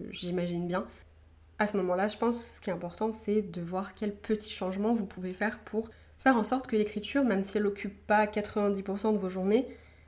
[0.10, 0.88] j'imagine bien.
[1.60, 4.50] À ce moment-là, je pense que ce qui est important, c'est de voir quels petits
[4.50, 8.26] changements vous pouvez faire pour faire en sorte que l'écriture, même si elle n'occupe pas
[8.26, 9.68] 90% de vos journées,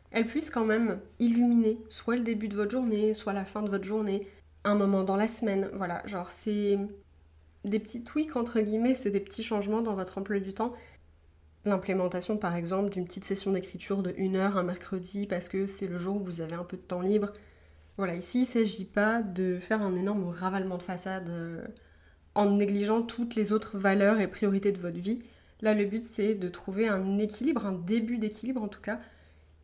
[0.09, 3.69] elle puisse quand même illuminer soit le début de votre journée, soit la fin de
[3.69, 4.27] votre journée,
[4.63, 5.69] un moment dans la semaine.
[5.73, 6.79] Voilà, genre c'est
[7.63, 10.73] des petits tweaks entre guillemets, c'est des petits changements dans votre emploi du temps.
[11.63, 15.85] L'implémentation par exemple d'une petite session d'écriture de 1 heure un mercredi parce que c'est
[15.85, 17.31] le jour où vous avez un peu de temps libre.
[17.97, 21.65] Voilà, ici il ne s'agit pas de faire un énorme ravalement de façade euh,
[22.33, 25.23] en négligeant toutes les autres valeurs et priorités de votre vie.
[25.61, 28.99] Là le but c'est de trouver un équilibre, un début d'équilibre en tout cas,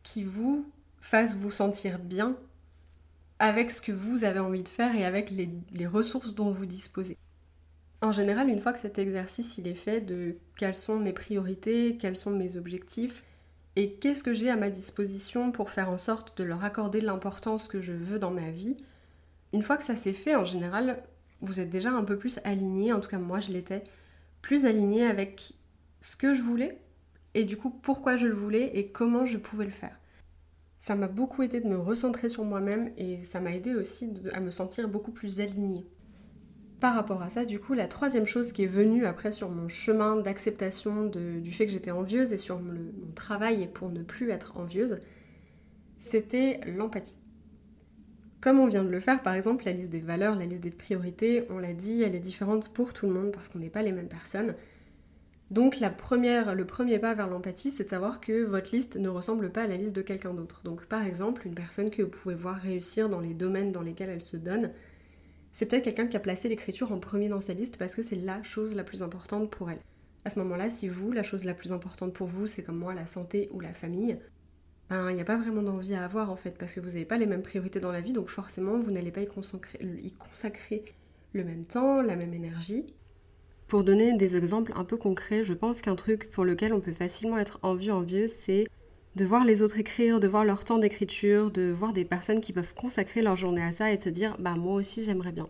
[0.02, 0.66] qui vous
[1.00, 2.34] fasse vous sentir bien
[3.38, 7.18] avec ce que vous avez envie de faire et avec les ressources dont vous disposez.
[8.02, 11.96] En général, une fois que cet exercice il est fait de quelles sont mes priorités,
[11.98, 13.22] quels sont mes objectifs
[13.76, 17.68] et qu'est-ce que j'ai à ma disposition pour faire en sorte de leur accorder l'importance
[17.68, 18.76] que je veux dans ma vie,
[19.52, 21.02] une fois que ça s'est fait, en général,
[21.40, 23.82] vous êtes déjà un peu plus aligné, en tout cas moi je l'étais,
[24.42, 25.54] plus aligné avec
[26.00, 26.78] ce que je voulais
[27.34, 29.96] et du coup pourquoi je le voulais et comment je pouvais le faire.
[30.78, 34.40] Ça m'a beaucoup aidé de me recentrer sur moi-même et ça m'a aidé aussi à
[34.40, 35.86] me sentir beaucoup plus alignée
[36.82, 39.68] par rapport à ça, du coup, la troisième chose qui est venue après sur mon
[39.68, 44.56] chemin d'acceptation du fait que j'étais envieuse et sur mon travail pour ne plus être
[44.56, 44.98] envieuse,
[46.00, 47.18] c'était l'empathie.
[48.40, 50.72] Comme on vient de le faire, par exemple, la liste des valeurs, la liste des
[50.72, 53.82] priorités, on l'a dit, elle est différente pour tout le monde parce qu'on n'est pas
[53.82, 54.56] les mêmes personnes.
[55.52, 59.08] Donc la première, le premier pas vers l'empathie, c'est de savoir que votre liste ne
[59.08, 60.62] ressemble pas à la liste de quelqu'un d'autre.
[60.64, 64.10] Donc par exemple, une personne que vous pouvez voir réussir dans les domaines dans lesquels
[64.10, 64.72] elle se donne,
[65.52, 68.16] c'est peut-être quelqu'un qui a placé l'écriture en premier dans sa liste parce que c'est
[68.16, 69.80] la chose la plus importante pour elle.
[70.24, 72.94] À ce moment-là, si vous, la chose la plus importante pour vous, c'est comme moi
[72.94, 74.18] la santé ou la famille,
[74.88, 77.04] ben il n'y a pas vraiment d'envie à avoir en fait parce que vous n'avez
[77.04, 80.12] pas les mêmes priorités dans la vie, donc forcément vous n'allez pas y consacrer, y
[80.12, 80.84] consacrer
[81.32, 82.86] le même temps, la même énergie.
[83.68, 86.92] Pour donner des exemples un peu concrets, je pense qu'un truc pour lequel on peut
[86.92, 88.66] facilement être envieux envieux, c'est
[89.14, 92.52] de voir les autres écrire, de voir leur temps d'écriture, de voir des personnes qui
[92.52, 95.46] peuvent consacrer leur journée à ça et de se dire bah moi aussi j'aimerais bien.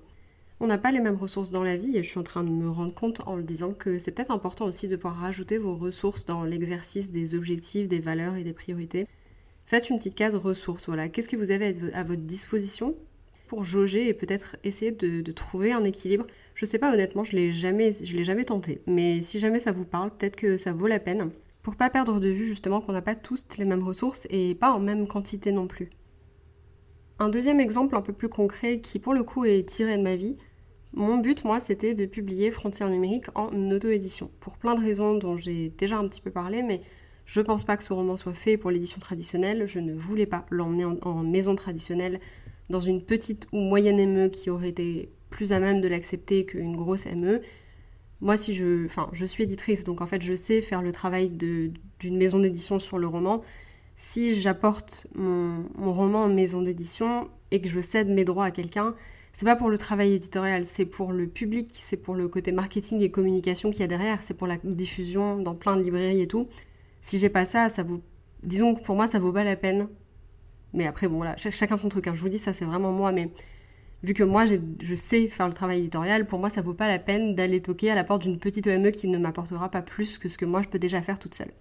[0.59, 2.51] On n'a pas les mêmes ressources dans la vie et je suis en train de
[2.51, 5.77] me rendre compte en le disant que c'est peut-être important aussi de pouvoir rajouter vos
[5.77, 9.07] ressources dans l'exercice des objectifs, des valeurs et des priorités.
[9.67, 11.09] Faites une petite case ressources, voilà.
[11.09, 12.95] Qu'est-ce que vous avez à votre disposition
[13.49, 16.27] pour jauger et peut-être essayer de, trouver un équilibre?
[16.55, 19.85] Je sais pas honnêtement, je l'ai jamais, l'ai jamais tenté, mais si jamais ça vous
[19.85, 21.31] parle, peut-être que ça vaut la peine
[21.63, 24.73] pour pas perdre de vue justement qu'on n'a pas tous les mêmes ressources et pas
[24.73, 25.91] en même quantité non plus.
[27.19, 30.17] Un deuxième exemple un peu plus concret qui pour le coup est tiré de ma
[30.17, 30.39] vie,
[30.93, 35.37] mon but moi c'était de publier Frontières numériques en auto-édition, pour plein de raisons dont
[35.37, 36.83] j'ai déjà un petit peu parlé, mais
[37.25, 40.45] je pense pas que ce roman soit fait pour l'édition traditionnelle, je ne voulais pas
[40.51, 42.19] l'emmener en, en, maison traditionnelle
[42.69, 46.77] dans une petite ou moyenne ME qui aurait été plus à même de l'accepter qu'une
[46.77, 47.41] grosse ME,
[48.23, 51.29] moi, si je, enfin, je suis éditrice, donc en fait, je sais faire le travail
[51.29, 53.43] d'une maison d'édition sur le roman.
[53.97, 58.95] Si j'apporte mon, roman en maison d'édition et que je cède mes droits à quelqu'un,
[59.33, 63.01] c'est pas pour le travail éditorial, c'est pour le public, c'est pour le côté marketing
[63.01, 66.29] et communication qu'il y a derrière, c'est pour la diffusion dans plein de librairies et
[66.29, 66.49] tout.
[67.01, 68.03] Si j'ai pas ça, ça vaut,
[68.45, 69.89] disons que pour moi, ça vaut pas la peine.
[70.75, 72.07] Mais après, bon, là, chacun son truc.
[72.07, 72.15] Hein.
[72.15, 73.31] Je vous dis, ça, c'est vraiment moi, mais
[74.03, 76.99] vu que moi je sais faire le travail éditorial, pour moi ça vaut pas la
[76.99, 80.29] peine d'aller toquer à la porte d'une petite EME qui ne m'apportera pas plus que
[80.29, 81.53] ce que moi je peux déjà faire toute seule.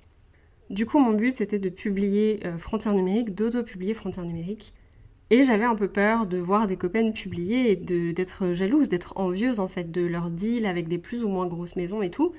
[0.69, 4.73] Du coup, mon but c'était de publier euh, Frontières numériques, d'auto-publier Frontières numériques.
[5.29, 9.61] Et j'avais un peu peur de voir des copaines publier et d'être jalouse, d'être envieuse
[9.61, 12.33] en fait de leur deal avec des plus ou moins grosses maisons et tout.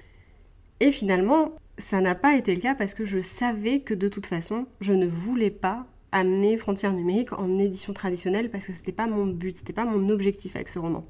[0.80, 4.26] Et finalement, ça n'a pas été le cas parce que je savais que de toute
[4.26, 9.06] façon, je ne voulais pas amener Frontières numériques en édition traditionnelle parce que c'était pas
[9.06, 11.04] mon but, c'était pas mon objectif avec ce roman.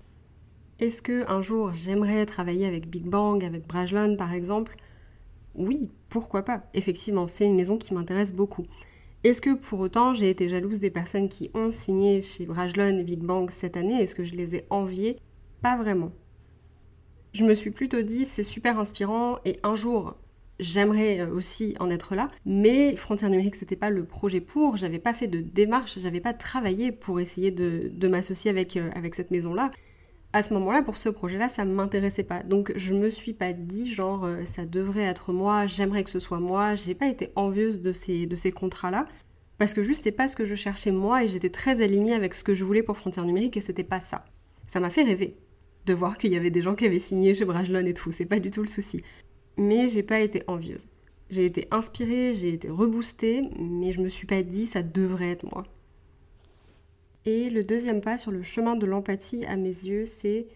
[0.78, 4.76] Est-ce que un jour j'aimerais travailler avec Big Bang, avec Brajlon par exemple?
[5.54, 8.64] Oui, pourquoi pas Effectivement, c'est une maison qui m'intéresse beaucoup.
[9.24, 13.04] Est-ce que pour autant j'ai été jalouse des personnes qui ont signé chez Brajlon et
[13.04, 14.00] Big Bang cette année?
[14.00, 15.18] Est-ce que je les ai enviées?
[15.60, 16.12] Pas vraiment.
[17.32, 20.16] Je me suis plutôt dit c'est super inspirant et un jour
[20.62, 24.98] j'aimerais euh, aussi en être là, mais Frontières numériques c'était pas le projet pour, j'avais
[24.98, 29.30] pas fait de démarche, j'avais pas travaillé pour essayer de, m'associer avec, euh, avec cette
[29.30, 29.70] maison-là.
[30.34, 32.42] À ce moment-là, pour ce projet-là, ça ne m'intéressait pas.
[32.42, 36.20] Donc je me suis pas dit genre euh, ça devrait être moi, j'aimerais que ce
[36.20, 36.74] soit moi.
[36.74, 39.06] J'ai pas été envieuse de ces, de ces contrats-là.
[39.58, 42.34] Parce que juste c'est pas ce que je cherchais moi et j'étais très alignée avec
[42.34, 44.24] ce que je voulais pour Frontières numériques et c'était pas ça.
[44.66, 45.36] Ça m'a fait rêver
[45.86, 48.26] de voir qu'il y avait des gens qui avaient signé chez Brajlon et tout, c'est
[48.26, 49.02] pas du tout le souci.
[49.62, 50.88] Mais j'ai pas été envieuse.
[51.30, 55.48] J'ai été inspirée, j'ai été reboostée, mais je me suis pas dit ça devrait être
[55.52, 55.62] moi.
[57.26, 60.48] Et le deuxième pas sur le chemin de l'empathie à mes yeux, c'est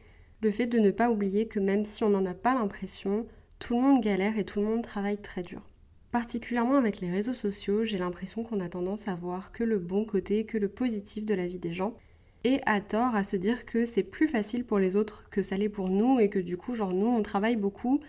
[0.43, 3.29] le fait de ne pas oublier que même si on n'en a pas l'impression,
[3.61, 5.63] tout le monde galère et tout le monde travaille très dur.
[6.11, 10.05] Particulièrement avec les réseaux sociaux, j'ai l'impression qu'on a tendance à voir que le bon
[10.05, 11.95] côté, que le positif de la vie des gens,
[12.43, 15.57] et à tort à se dire que c'est plus facile pour les autres que ça
[15.57, 18.01] l'est pour nous et que du coup, genre nous, on travaille beaucoup,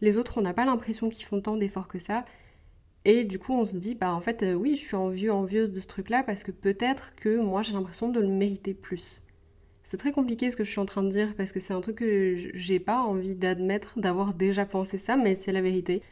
[0.00, 2.24] les autres, on n'a pas l'impression qu'ils font tant d'efforts que ça,
[3.04, 5.70] et du coup, on se dit, bah en fait, euh, oui, je suis envieux, envieuse
[5.72, 9.22] de ce truc-là parce que peut-être que moi, j'ai l'impression de le mériter plus.
[9.82, 11.80] C'est très compliqué ce que je suis en train de dire parce que c'est un
[11.80, 16.02] truc que j'ai pas envie d'admettre, d'avoir déjà pensé ça, mais c'est la vérité.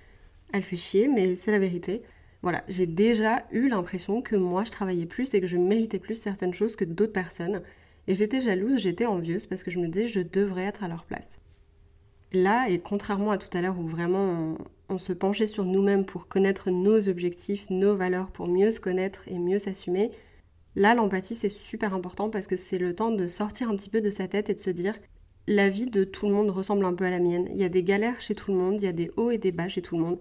[0.53, 2.01] Elle fait chier, mais c'est la vérité.
[2.42, 6.14] Voilà, j'ai déjà eu l'impression que moi, je travaillais plus et que je méritais plus
[6.14, 7.62] certaines choses que d'autres personnes.
[8.07, 11.05] Et j'étais jalouse, j'étais envieuse parce que je me disais, je devrais être à leur
[11.05, 11.38] place.
[12.32, 14.58] Là, et contrairement à tout à l'heure où vraiment
[14.90, 19.26] on se penchait sur nous-mêmes pour connaître nos objectifs, nos valeurs, pour mieux se connaître
[19.28, 20.10] et mieux s'assumer,
[20.76, 24.00] là l'empathie c'est super important parce que c'est le temps de sortir un petit peu
[24.02, 24.98] de sa tête et de se dire
[25.46, 27.48] la vie de tout le monde ressemble un peu à la mienne.
[27.50, 29.38] Il y a des galères chez tout le monde, il y a des hauts et
[29.38, 30.20] des bas chez tout le monde,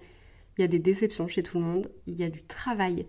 [0.58, 3.06] il y a des déceptions chez tout le monde, il y a du travail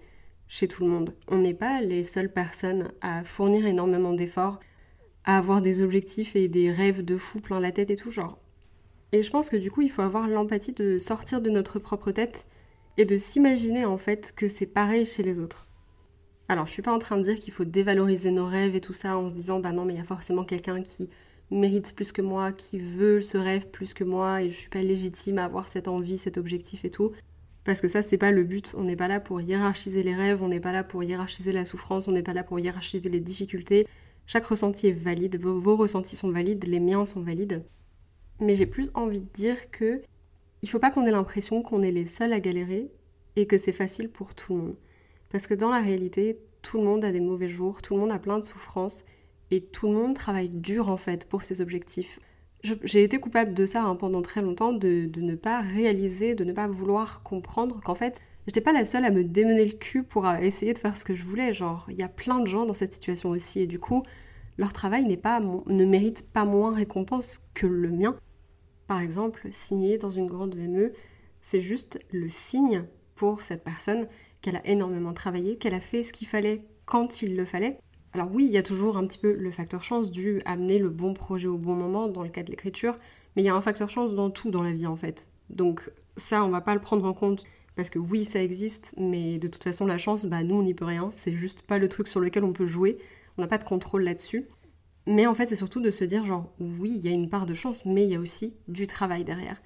[0.49, 1.15] chez tout le monde.
[1.29, 4.59] On n'est pas les seules personnes à fournir énormément d'efforts,
[5.25, 8.39] à avoir des objectifs et des rêves de fou plein la tête et tout genre.
[9.13, 12.13] Et je pense que du coup, il faut avoir l'empathie de sortir de notre propre
[12.13, 12.47] tête
[12.99, 15.67] et de s'imaginer en fait que c'est pareil chez les autres.
[16.49, 18.93] Alors, je suis pas en train de dire qu'il faut dévaloriser nos rêves et tout
[18.93, 21.09] ça en se disant bah non, mais il y a forcément quelqu'un qui
[21.51, 24.83] mérite plus que moi, qui veut ce rêve plus que moi et je suis pas
[24.83, 27.13] légitime à avoir cette envie, cet objectif et tout.
[27.65, 28.75] Parce que ça, c'est pas le but.
[28.77, 31.65] On n'est pas là pour hiérarchiser les rêves, on n'est pas là pour hiérarchiser la
[31.65, 33.87] souffrance, on n'est pas là pour hiérarchiser les difficultés.
[34.27, 37.63] Chaque ressenti est valide, vos ressentis sont valides, les miens sont valides
[38.41, 40.03] mais j'ai plus envie de dire que
[40.63, 42.91] il faut pas qu'on ait l'impression qu'on est les seuls à galérer
[43.37, 44.77] et que c'est facile pour tout le monde.
[45.31, 48.13] Parce que dans la réalité, tout le monde a des mauvais jours, tout le monde
[48.13, 49.05] a plein de souffrances
[49.51, 52.19] et tout le monde travaille dur en fait pour ses objectifs.
[52.63, 56.53] J'ai été coupable de ça hein, pendant très longtemps, de, ne pas réaliser, de ne
[56.53, 60.27] pas vouloir comprendre qu'en fait, j'étais pas la seule à me démener le cul pour
[60.27, 61.53] euh, essayer de faire ce que je voulais.
[61.53, 64.03] Genre, il y a plein de gens dans cette situation aussi et du coup,
[64.57, 68.17] leur travail pas, ne mérite pas moins récompense que le mien.
[68.89, 70.93] Par exemple, signer dans une grande VME,
[71.41, 74.09] c'est juste le signe pour cette personne
[74.41, 77.77] qu'elle a énormément travaillé, qu'elle a fait ce qu'il fallait quand il le fallait.
[78.15, 80.89] Alors oui, il y a toujours un petit peu le facteur chance dû amener le
[80.89, 82.97] bon projet au bon moment dans le cas de l'écriture,
[83.37, 85.29] mais il y a un facteur chance dans tout dans la vie en fait.
[85.51, 87.45] Donc ça, on va pas le prendre en compte
[87.77, 90.75] parce que oui, ça existe, mais de toute façon, la chance, bah nous, on n'y
[90.75, 91.11] peut rien.
[91.13, 92.99] C'est juste pas le truc sur lequel on peut jouer.
[93.37, 94.47] On n'a pas de contrôle là-dessus.
[95.11, 97.47] Mais en fait, c'est surtout de se dire, genre, oui, il y a une part
[97.47, 99.63] de chance, mais il y a aussi du travail derrière.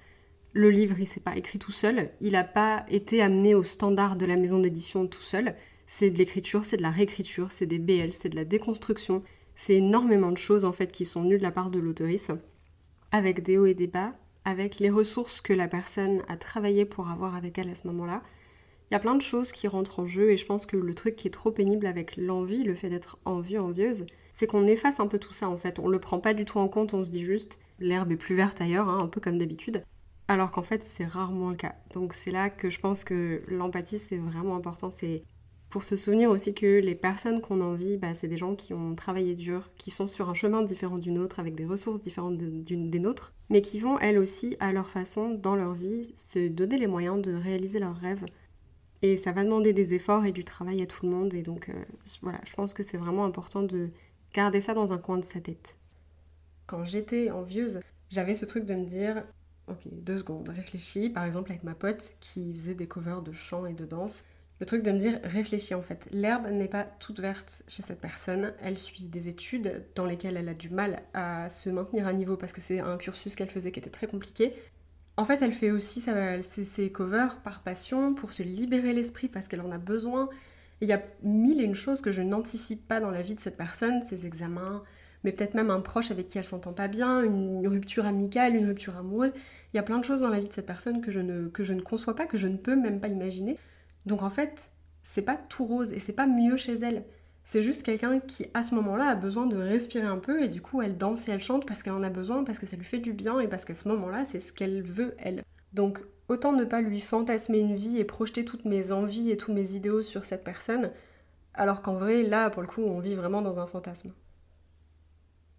[0.53, 4.15] Le livre, il s'est pas écrit tout seul, il n'a pas été amené au standard
[4.15, 5.53] de la maison d'édition tout seul.
[5.85, 9.17] C'est de l'écriture, c'est de la réécriture, c'est des BL, c'est de la déconstruction,
[9.53, 12.31] c'est énormément de choses en fait qui sont venues de la part de l'autoriste,
[13.11, 14.13] avec des hauts et des bas,
[14.45, 18.23] avec les ressources que la personne a travaillé pour avoir avec elle à ce moment-là,
[18.93, 20.93] il y a plein de choses qui rentrent en jeu et je pense que le
[20.93, 24.99] truc qui est trop pénible avec l'envie, le fait d'être envieux, envieuse, c'est qu'on efface
[24.99, 25.79] un peu tout ça en fait.
[25.79, 28.35] On le prend pas du tout en compte, on se dit juste l'herbe est plus
[28.35, 29.83] verte ailleurs, hein, un peu comme d'habitude.
[30.27, 31.73] Alors qu'en fait, c'est rarement le cas.
[31.91, 34.91] Donc c'est là que je pense que l'empathie, c'est vraiment important.
[34.91, 35.23] C'est
[35.71, 38.93] pour se souvenir aussi que les personnes qu'on envie, bah, c'est des gens qui ont
[38.93, 42.99] travaillé dur, qui sont sur un chemin différent du nôtre, avec des ressources différentes des
[42.99, 46.85] nôtres, mais qui vont elles aussi, à leur façon, dans leur vie, se donner les
[46.85, 48.23] moyens de réaliser leurs rêves
[49.03, 51.33] et ça va demander des efforts et du travail à tout le monde.
[51.33, 51.73] Et donc, euh,
[52.21, 53.89] voilà, je pense que c'est vraiment important de
[54.33, 55.75] garder ça dans un coin de sa tête.
[56.67, 59.23] Quand j'étais envieuse, j'avais ce truc de me dire,
[59.67, 61.09] ok, deux secondes, réfléchis.
[61.09, 64.23] Par exemple, avec ma pote qui faisait des covers de chant et de danse.
[64.61, 66.07] Le truc de me dire, réfléchis en fait.
[66.13, 68.53] L'herbe n'est pas toute verte chez cette personne.
[68.61, 72.37] Elle suit des études dans lesquelles elle a du mal à se maintenir à niveau
[72.37, 74.53] parce que c'est un cursus qu'elle faisait qui était très compliqué.
[75.15, 79.61] En fait, elle fait aussi ses, covers par passion, pour se libérer l'esprit parce qu'elle
[79.61, 80.29] en a besoin.
[80.81, 83.39] il y a mille et une choses que je n'anticipe pas dans la vie de
[83.39, 84.83] cette personne, ses examens,
[85.23, 88.65] mais peut-être même un proche avec qui elle s'entend pas bien, une rupture amicale, une
[88.65, 89.31] rupture amoureuse.
[89.73, 91.47] Il y a plein de choses dans la vie de cette personne que je ne,
[91.47, 93.57] que je ne conçois pas, que je ne peux même pas imaginer.
[94.05, 94.71] Donc en fait,
[95.03, 97.03] c'est pas tout rose et c'est pas mieux chez elle.
[97.43, 100.61] C'est juste quelqu'un qui, à ce moment-là, a besoin de respirer un peu et du
[100.61, 102.85] coup, elle danse et elle chante parce qu'elle en a besoin, parce que ça lui
[102.85, 105.43] fait du bien et parce qu'à ce moment-là, c'est ce qu'elle veut, elle.
[105.73, 109.51] Donc, autant ne pas lui fantasmer une vie et projeter toutes mes envies et tous
[109.51, 110.91] mes idéaux sur cette personne,
[111.53, 114.11] alors qu'en vrai, là, pour le coup, on vit vraiment dans un fantasme.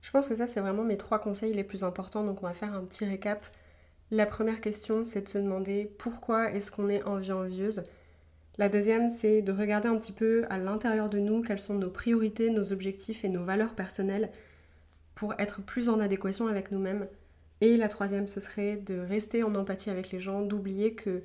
[0.00, 2.54] Je pense que ça, c'est vraiment mes trois conseils les plus importants, donc on va
[2.54, 3.44] faire un petit récap.
[4.10, 7.82] La première question, c'est de se demander pourquoi est-ce qu'on est envie-envieuse
[8.56, 11.90] la deuxième, c'est de regarder un petit peu à l'intérieur de nous quelles sont nos
[11.90, 14.30] priorités, nos objectifs et nos valeurs personnelles
[15.14, 17.08] pour être plus en adéquation avec nous-mêmes.
[17.60, 21.22] Et la troisième, ce serait de rester en empathie avec les gens, d'oublier que.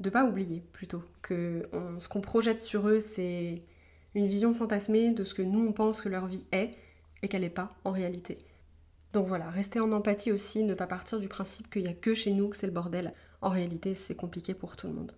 [0.00, 3.62] de pas oublier plutôt, que ce qu'on projette sur eux, c'est
[4.14, 6.70] une vision fantasmée de ce que nous on pense que leur vie est
[7.22, 8.38] et qu'elle n'est pas en réalité.
[9.12, 12.14] Donc voilà, rester en empathie aussi, ne pas partir du principe qu'il n'y a que
[12.14, 13.12] chez nous que c'est le bordel.
[13.42, 15.12] En réalité, c'est compliqué pour tout le monde.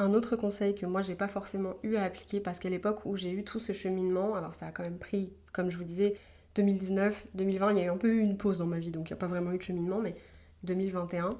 [0.00, 3.16] Un autre conseil que moi j'ai pas forcément eu à appliquer parce qu'à l'époque où
[3.16, 6.16] j'ai eu tout ce cheminement, alors ça a quand même pris, comme je vous disais,
[6.54, 9.10] 2019, 2020, il y a eu un peu eu une pause dans ma vie, donc
[9.10, 10.16] il n'y a pas vraiment eu de cheminement, mais
[10.64, 11.38] 2021,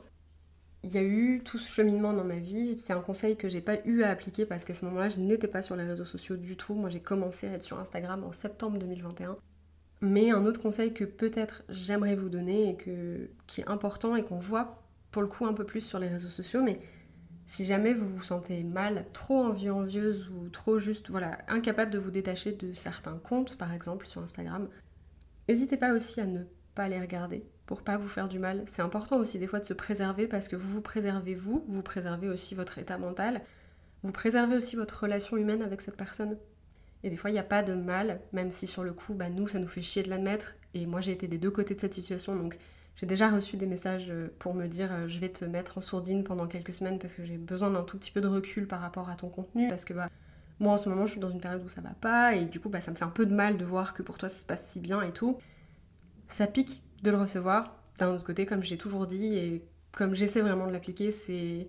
[0.82, 2.76] il y a eu tout ce cheminement dans ma vie.
[2.76, 5.48] C'est un conseil que j'ai pas eu à appliquer parce qu'à ce moment-là, je n'étais
[5.48, 6.74] pas sur les réseaux sociaux du tout.
[6.74, 9.36] Moi, j'ai commencé à être sur Instagram en septembre 2021.
[10.02, 14.22] Mais un autre conseil que peut-être j'aimerais vous donner et que, qui est important et
[14.22, 16.80] qu'on voit pour le coup un peu plus sur les réseaux sociaux, mais
[17.50, 21.98] si jamais vous vous sentez mal, trop envie envieuse ou trop juste, voilà, incapable de
[21.98, 24.68] vous détacher de certains comptes, par exemple sur Instagram,
[25.48, 26.44] n'hésitez pas aussi à ne
[26.76, 28.62] pas les regarder pour pas vous faire du mal.
[28.66, 31.82] C'est important aussi des fois de se préserver parce que vous vous préservez vous, vous
[31.82, 33.42] préservez aussi votre état mental,
[34.04, 36.38] vous préservez aussi votre relation humaine avec cette personne.
[37.02, 39.28] Et des fois, il n'y a pas de mal, même si sur le coup, bah,
[39.28, 40.54] nous, ça nous fait chier de l'admettre.
[40.74, 42.58] Et moi, j'ai été des deux côtés de cette situation, donc
[42.96, 45.80] j'ai déjà reçu des messages euh, pour me dire euh, je vais te mettre en
[45.80, 48.80] sourdine pendant quelques semaines parce que j'ai besoin d'un tout petit peu de recul par
[48.80, 49.68] rapport à ton contenu.
[49.68, 50.08] Parce que bah,
[50.58, 52.60] moi en ce moment je suis dans une période où ça va pas et du
[52.60, 54.38] coup bah, ça me fait un peu de mal de voir que pour toi ça
[54.38, 55.38] se passe si bien et tout.
[56.26, 57.76] Ça pique de le recevoir.
[57.98, 61.66] D'un autre côté, comme j'ai toujours dit et comme j'essaie vraiment de l'appliquer, c'est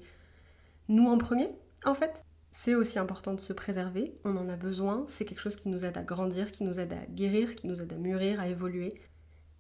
[0.90, 1.50] nous en premier
[1.86, 2.24] en fait.
[2.54, 5.86] C'est aussi important de se préserver, on en a besoin, c'est quelque chose qui nous
[5.86, 8.94] aide à grandir, qui nous aide à guérir, qui nous aide à mûrir, à évoluer.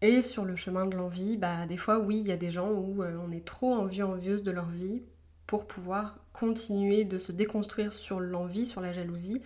[0.04, 2.72] Et sur le chemin de l'envie, bah, des fois, oui, il y a des gens
[2.72, 5.04] où euh, on est trop envie envieuse de leur vie
[5.46, 9.44] pour pouvoir continuer de se déconstruire sur l'envie, sur la jalousie,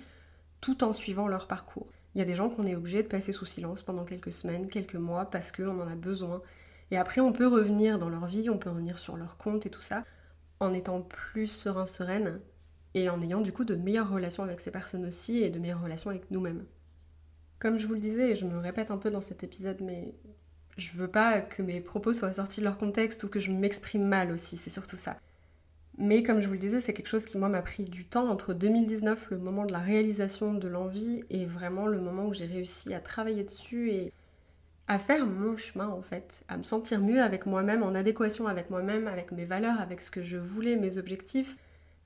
[0.61, 1.87] tout en suivant leur parcours.
[2.13, 4.69] Il y a des gens qu'on est obligé de passer sous silence pendant quelques semaines,
[4.69, 6.41] quelques mois, parce qu'on en a besoin.
[6.89, 9.69] Et après, on peut revenir dans leur vie, on peut revenir sur leur compte et
[9.69, 10.05] tout ça,
[10.61, 12.39] en étant plus serein, sereine,
[12.93, 15.83] et en ayant du coup de meilleures relations avec ces personnes aussi, et de meilleures
[15.83, 16.63] relations avec nous-mêmes.
[17.59, 20.13] Comme je vous le disais, et je me répète un peu dans cet épisode, mais
[20.77, 24.05] je veux pas que mes propos soient sortis de leur contexte ou que je m'exprime
[24.05, 25.17] mal aussi, c'est surtout ça.
[25.97, 28.29] Mais comme je vous le disais, c'est quelque chose qui moi m'a pris du temps
[28.29, 32.45] entre 2019, le moment de la réalisation de l'envie, et vraiment le moment où j'ai
[32.45, 34.11] réussi à travailler dessus et
[34.87, 38.69] à faire mon chemin en fait, à me sentir mieux avec moi-même, en adéquation avec
[38.69, 41.57] moi-même, avec mes valeurs, avec ce que je voulais, mes objectifs.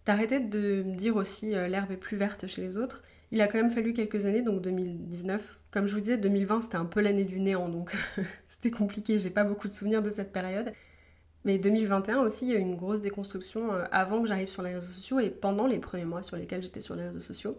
[0.05, 3.47] D'arrêter de me dire aussi euh, l'herbe est plus verte chez les autres il a
[3.47, 5.59] quand même fallu quelques années, donc 2019.
[5.71, 7.95] Comme je vous disais, 2020 c'était un peu l'année du néant, donc
[8.47, 10.73] c'était compliqué, j'ai pas beaucoup de souvenirs de cette période.
[11.45, 14.61] Mais 2021 aussi, il y a eu une grosse déconstruction euh, avant que j'arrive sur
[14.61, 17.55] les réseaux sociaux et pendant les premiers mois sur lesquels j'étais sur les réseaux sociaux.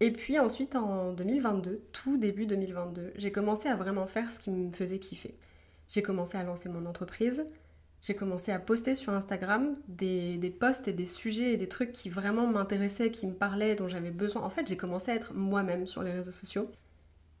[0.00, 4.50] Et puis ensuite, en 2022, tout début 2022, j'ai commencé à vraiment faire ce qui
[4.50, 5.34] me faisait kiffer.
[5.88, 7.46] J'ai commencé à lancer mon entreprise,
[8.02, 11.92] j'ai commencé à poster sur Instagram des, des, posts et des sujets et des trucs
[11.92, 14.42] qui vraiment m'intéressaient, qui me parlaient, dont j'avais besoin.
[14.42, 16.68] En fait, j'ai commencé à être moi-même sur les réseaux sociaux.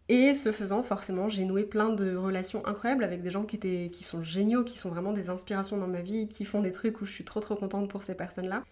[0.08, 3.90] Et ce faisant, forcément, j'ai noué plein de relations incroyables avec des gens qui, étaient,
[3.92, 7.00] qui sont géniaux, qui sont vraiment des inspirations dans ma vie, qui font des trucs
[7.00, 8.62] où je suis trop trop contente pour ces personnes-là.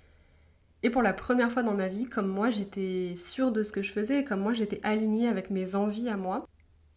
[0.83, 3.83] Et pour la première fois dans ma vie, comme moi j'étais sûre de ce que
[3.83, 6.46] je faisais, comme moi j'étais alignée avec mes envies à moi,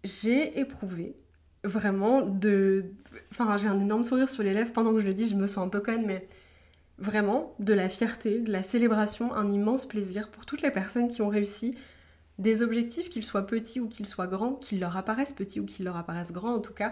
[0.04, 1.16] j'ai éprouvé
[1.64, 2.86] vraiment de...
[3.32, 5.48] Enfin, j'ai un énorme sourire sur les lèvres pendant que je le dis, je me
[5.48, 6.28] sens un peu conne, mais
[6.98, 11.22] vraiment de la fierté, de la célébration, un immense plaisir pour toutes les personnes qui
[11.22, 11.76] ont réussi
[12.40, 15.86] des objectifs, qu'ils soient petits ou qu'ils soient grands, qu'ils leur apparaissent petits ou qu'ils
[15.86, 16.92] leur apparaissent grands en tout cas.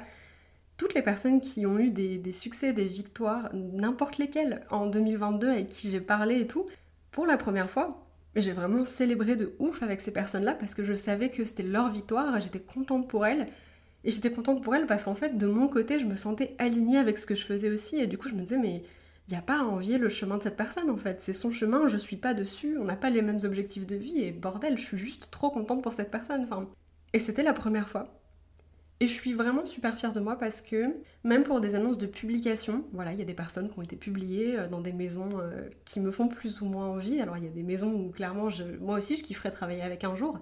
[0.78, 5.50] Toutes les personnes qui ont eu des, des succès, des victoires, n'importe lesquelles, en 2022
[5.50, 6.66] avec qui j'ai parlé et tout,
[7.12, 10.94] pour la première fois, j'ai vraiment célébré de ouf avec ces personnes-là parce que je
[10.94, 13.48] savais que c'était leur victoire, j'étais contente pour elles,
[14.04, 16.98] et j'étais contente pour elle parce qu'en fait, de mon côté, je me sentais alignée
[16.98, 18.00] avec ce que je faisais aussi.
[18.00, 18.84] Et du coup, je me disais, mais
[19.28, 21.22] il n'y a pas à envier le chemin de cette personne en fait.
[21.22, 24.22] C'est son chemin, je suis pas dessus, on n'a pas les mêmes objectifs de vie
[24.22, 26.44] et bordel, je suis juste trop contente pour cette personne.
[26.44, 26.62] Enfin,
[27.14, 28.18] et c'était la première fois.
[29.00, 32.06] Et je suis vraiment super fière de moi parce que même pour des annonces de
[32.06, 35.30] publication, voilà, il y a des personnes qui ont été publiées euh, dans des maisons
[35.40, 37.20] euh, qui me font plus ou moins envie.
[37.20, 38.50] Alors il y a des maisons où clairement,
[38.80, 40.40] moi aussi, je kifferais travailler avec un jour.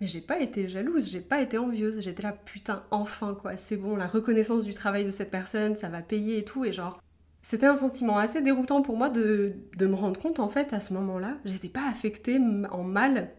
[0.00, 3.76] Mais j'ai pas été jalouse, j'ai pas été envieuse, j'étais là putain enfin quoi, c'est
[3.76, 7.00] bon, la reconnaissance du travail de cette personne, ça va payer et tout, et genre
[7.42, 10.92] c'était un sentiment assez déroutant pour moi de, me rendre compte en fait à ce
[10.94, 12.38] moment-là, j'étais pas affectée
[12.70, 13.30] en mal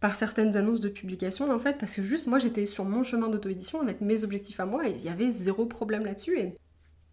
[0.00, 3.28] par certaines annonces de publication en fait parce que juste moi j'étais sur mon chemin
[3.28, 6.58] d'auto-édition avec mes objectifs à moi et il y avait zéro problème là-dessus et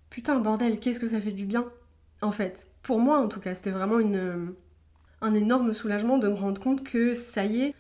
[0.09, 1.71] putain bordel qu'est-ce que ça fait du bien
[2.21, 2.67] en fait.
[2.81, 4.55] Pour moi en tout cas c'était vraiment une
[5.21, 7.75] un énorme soulagement de me rendre compte que ça y est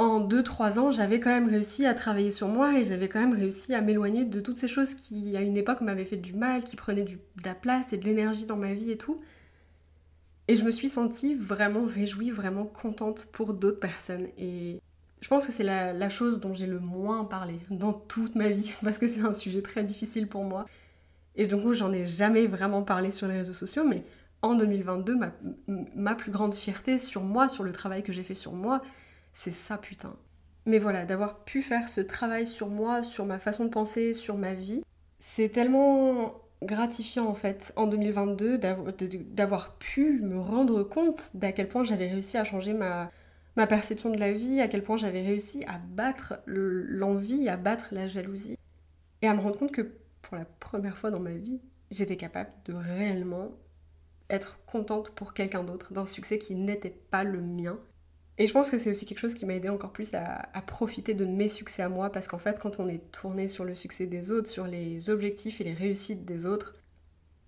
[0.00, 3.34] en 2-3 ans, j'avais quand même réussi à travailler sur moi et j'avais quand même
[3.34, 6.64] réussi à m'éloigner de toutes ces choses qui, à une époque, m'avaient fait du mal,
[6.64, 9.20] qui prenaient de la place et de l'énergie dans ma vie et tout.
[10.48, 14.28] Et je me suis sentie vraiment réjouie, vraiment contente pour d'autres personnes.
[14.38, 14.80] Et
[15.20, 18.48] je pense que c'est la, la, chose dont j'ai le moins parlé dans toute ma
[18.48, 20.64] vie, parce que c'est un sujet très difficile pour moi.
[21.36, 24.02] Et donc, j'en ai jamais vraiment parlé sur les réseaux sociaux, mais
[24.40, 25.32] en 2022, ma,
[25.94, 28.80] ma plus grande fierté sur moi, sur le travail que j'ai fait sur moi,
[29.32, 30.16] c'est ça putain.
[30.66, 34.36] Mais voilà, d'avoir pu faire ce travail sur moi, sur ma façon de penser, sur
[34.36, 34.82] ma vie,
[35.18, 41.84] c'est tellement gratifiant en fait en 2022 d'avoir pu me rendre compte d'à quel point
[41.84, 43.10] j'avais réussi à changer ma,
[43.56, 47.88] ma perception de la vie, à quel point j'avais réussi à battre l'envie, à battre
[47.92, 48.56] la jalousie,
[49.22, 51.60] et à me rendre compte que pour la première fois dans ma vie,
[51.90, 53.52] j'étais capable de réellement
[54.28, 57.78] être contente pour quelqu'un d'autre, d'un succès qui n'était pas le mien,
[58.40, 61.12] et je pense que c'est aussi quelque chose qui m'a aidé encore plus à, profiter
[61.12, 64.06] de mes succès à moi, parce qu'en fait, quand on est tourné sur le succès
[64.06, 66.74] des autres, sur les objectifs et les réussites des autres,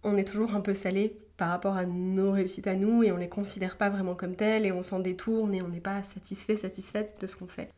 [0.03, 3.17] on est toujours un peu salé par rapport à nos réussites à nous et on
[3.17, 6.57] les considère pas vraiment comme telles et on s'en détourne et on n'est pas satisfait,
[6.57, 7.71] satisfaite de ce qu'on fait.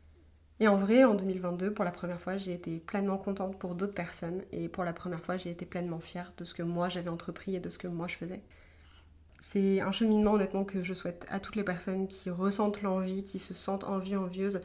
[0.58, 3.94] Et en vrai, en 2022, pour la première fois, j'ai été pleinement contente pour d'autres
[3.94, 7.10] personnes et pour la première fois, j'ai été pleinement fière de ce que moi j'avais
[7.10, 8.42] entrepris et de ce que moi je faisais.
[9.46, 13.38] C'est un cheminement honnêtement que je souhaite à toutes les personnes qui ressentent l'envie, qui
[13.38, 14.58] se sentent envie, envieuse.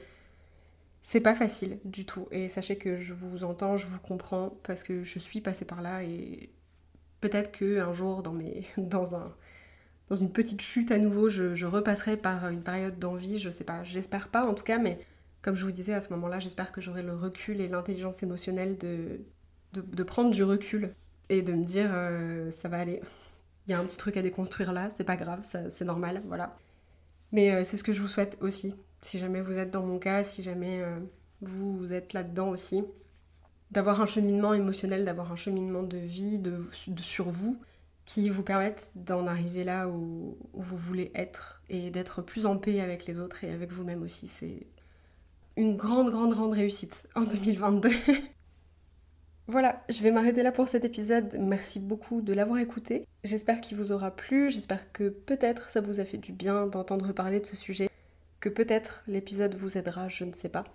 [1.01, 2.29] C'est pas facile du tout.
[2.31, 5.81] Et sachez que je vous entends, je vous comprends, parce que je suis passée par
[5.81, 6.49] là et
[7.19, 8.33] peut-être que un jour dans
[8.77, 9.35] un.
[10.07, 13.83] dans une petite chute à nouveau, je, repasserai par une période d'envie, je sais pas,
[13.83, 14.97] j'espère pas en tout cas, mais
[15.41, 18.77] comme je vous disais à ce moment-là, j'espère que j'aurai le recul et l'intelligence émotionnelle
[18.77, 19.19] de,
[19.73, 20.93] de, prendre du recul
[21.27, 23.01] et de me dire euh, ça va aller,
[23.69, 26.57] il y a un petit truc à déconstruire là, c'est pas grave, c'est normal, voilà.
[27.31, 29.99] Mais euh, c'est ce que je vous souhaite aussi, si jamais vous êtes dans mon
[29.99, 30.99] cas, si jamais euh,
[31.41, 32.83] vous, êtes là-dedans aussi,
[33.69, 36.57] d'avoir un cheminement émotionnel, d'avoir un cheminement de vie de,
[36.99, 37.61] sur vous
[38.05, 42.57] qui vous permette d'en arriver là où, où, vous voulez être et d'être plus en
[42.57, 44.27] paix avec les autres et avec vous-même aussi.
[44.27, 44.65] C'est
[45.57, 47.91] une grande, grande, grande réussite en 2022.
[49.49, 51.35] Voilà, je vais m'arrêter là pour cet épisode.
[51.39, 53.03] Merci beaucoup de l'avoir écouté.
[53.23, 57.13] J'espère qu'il vous aura plu, j'espère que peut-être ça vous a fait du bien d'entendre
[57.13, 57.89] parler de ce sujet,
[58.41, 60.65] que peut-être l'épisode vous aidera, je ne sais pas.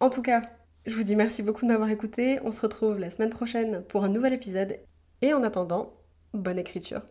[0.00, 0.42] En tout cas,
[0.84, 2.40] je vous dis merci beaucoup de m'avoir écouté.
[2.42, 4.80] On se retrouve la semaine prochaine pour un nouvel épisode.
[5.22, 5.94] Et en attendant,
[6.34, 7.02] bonne écriture.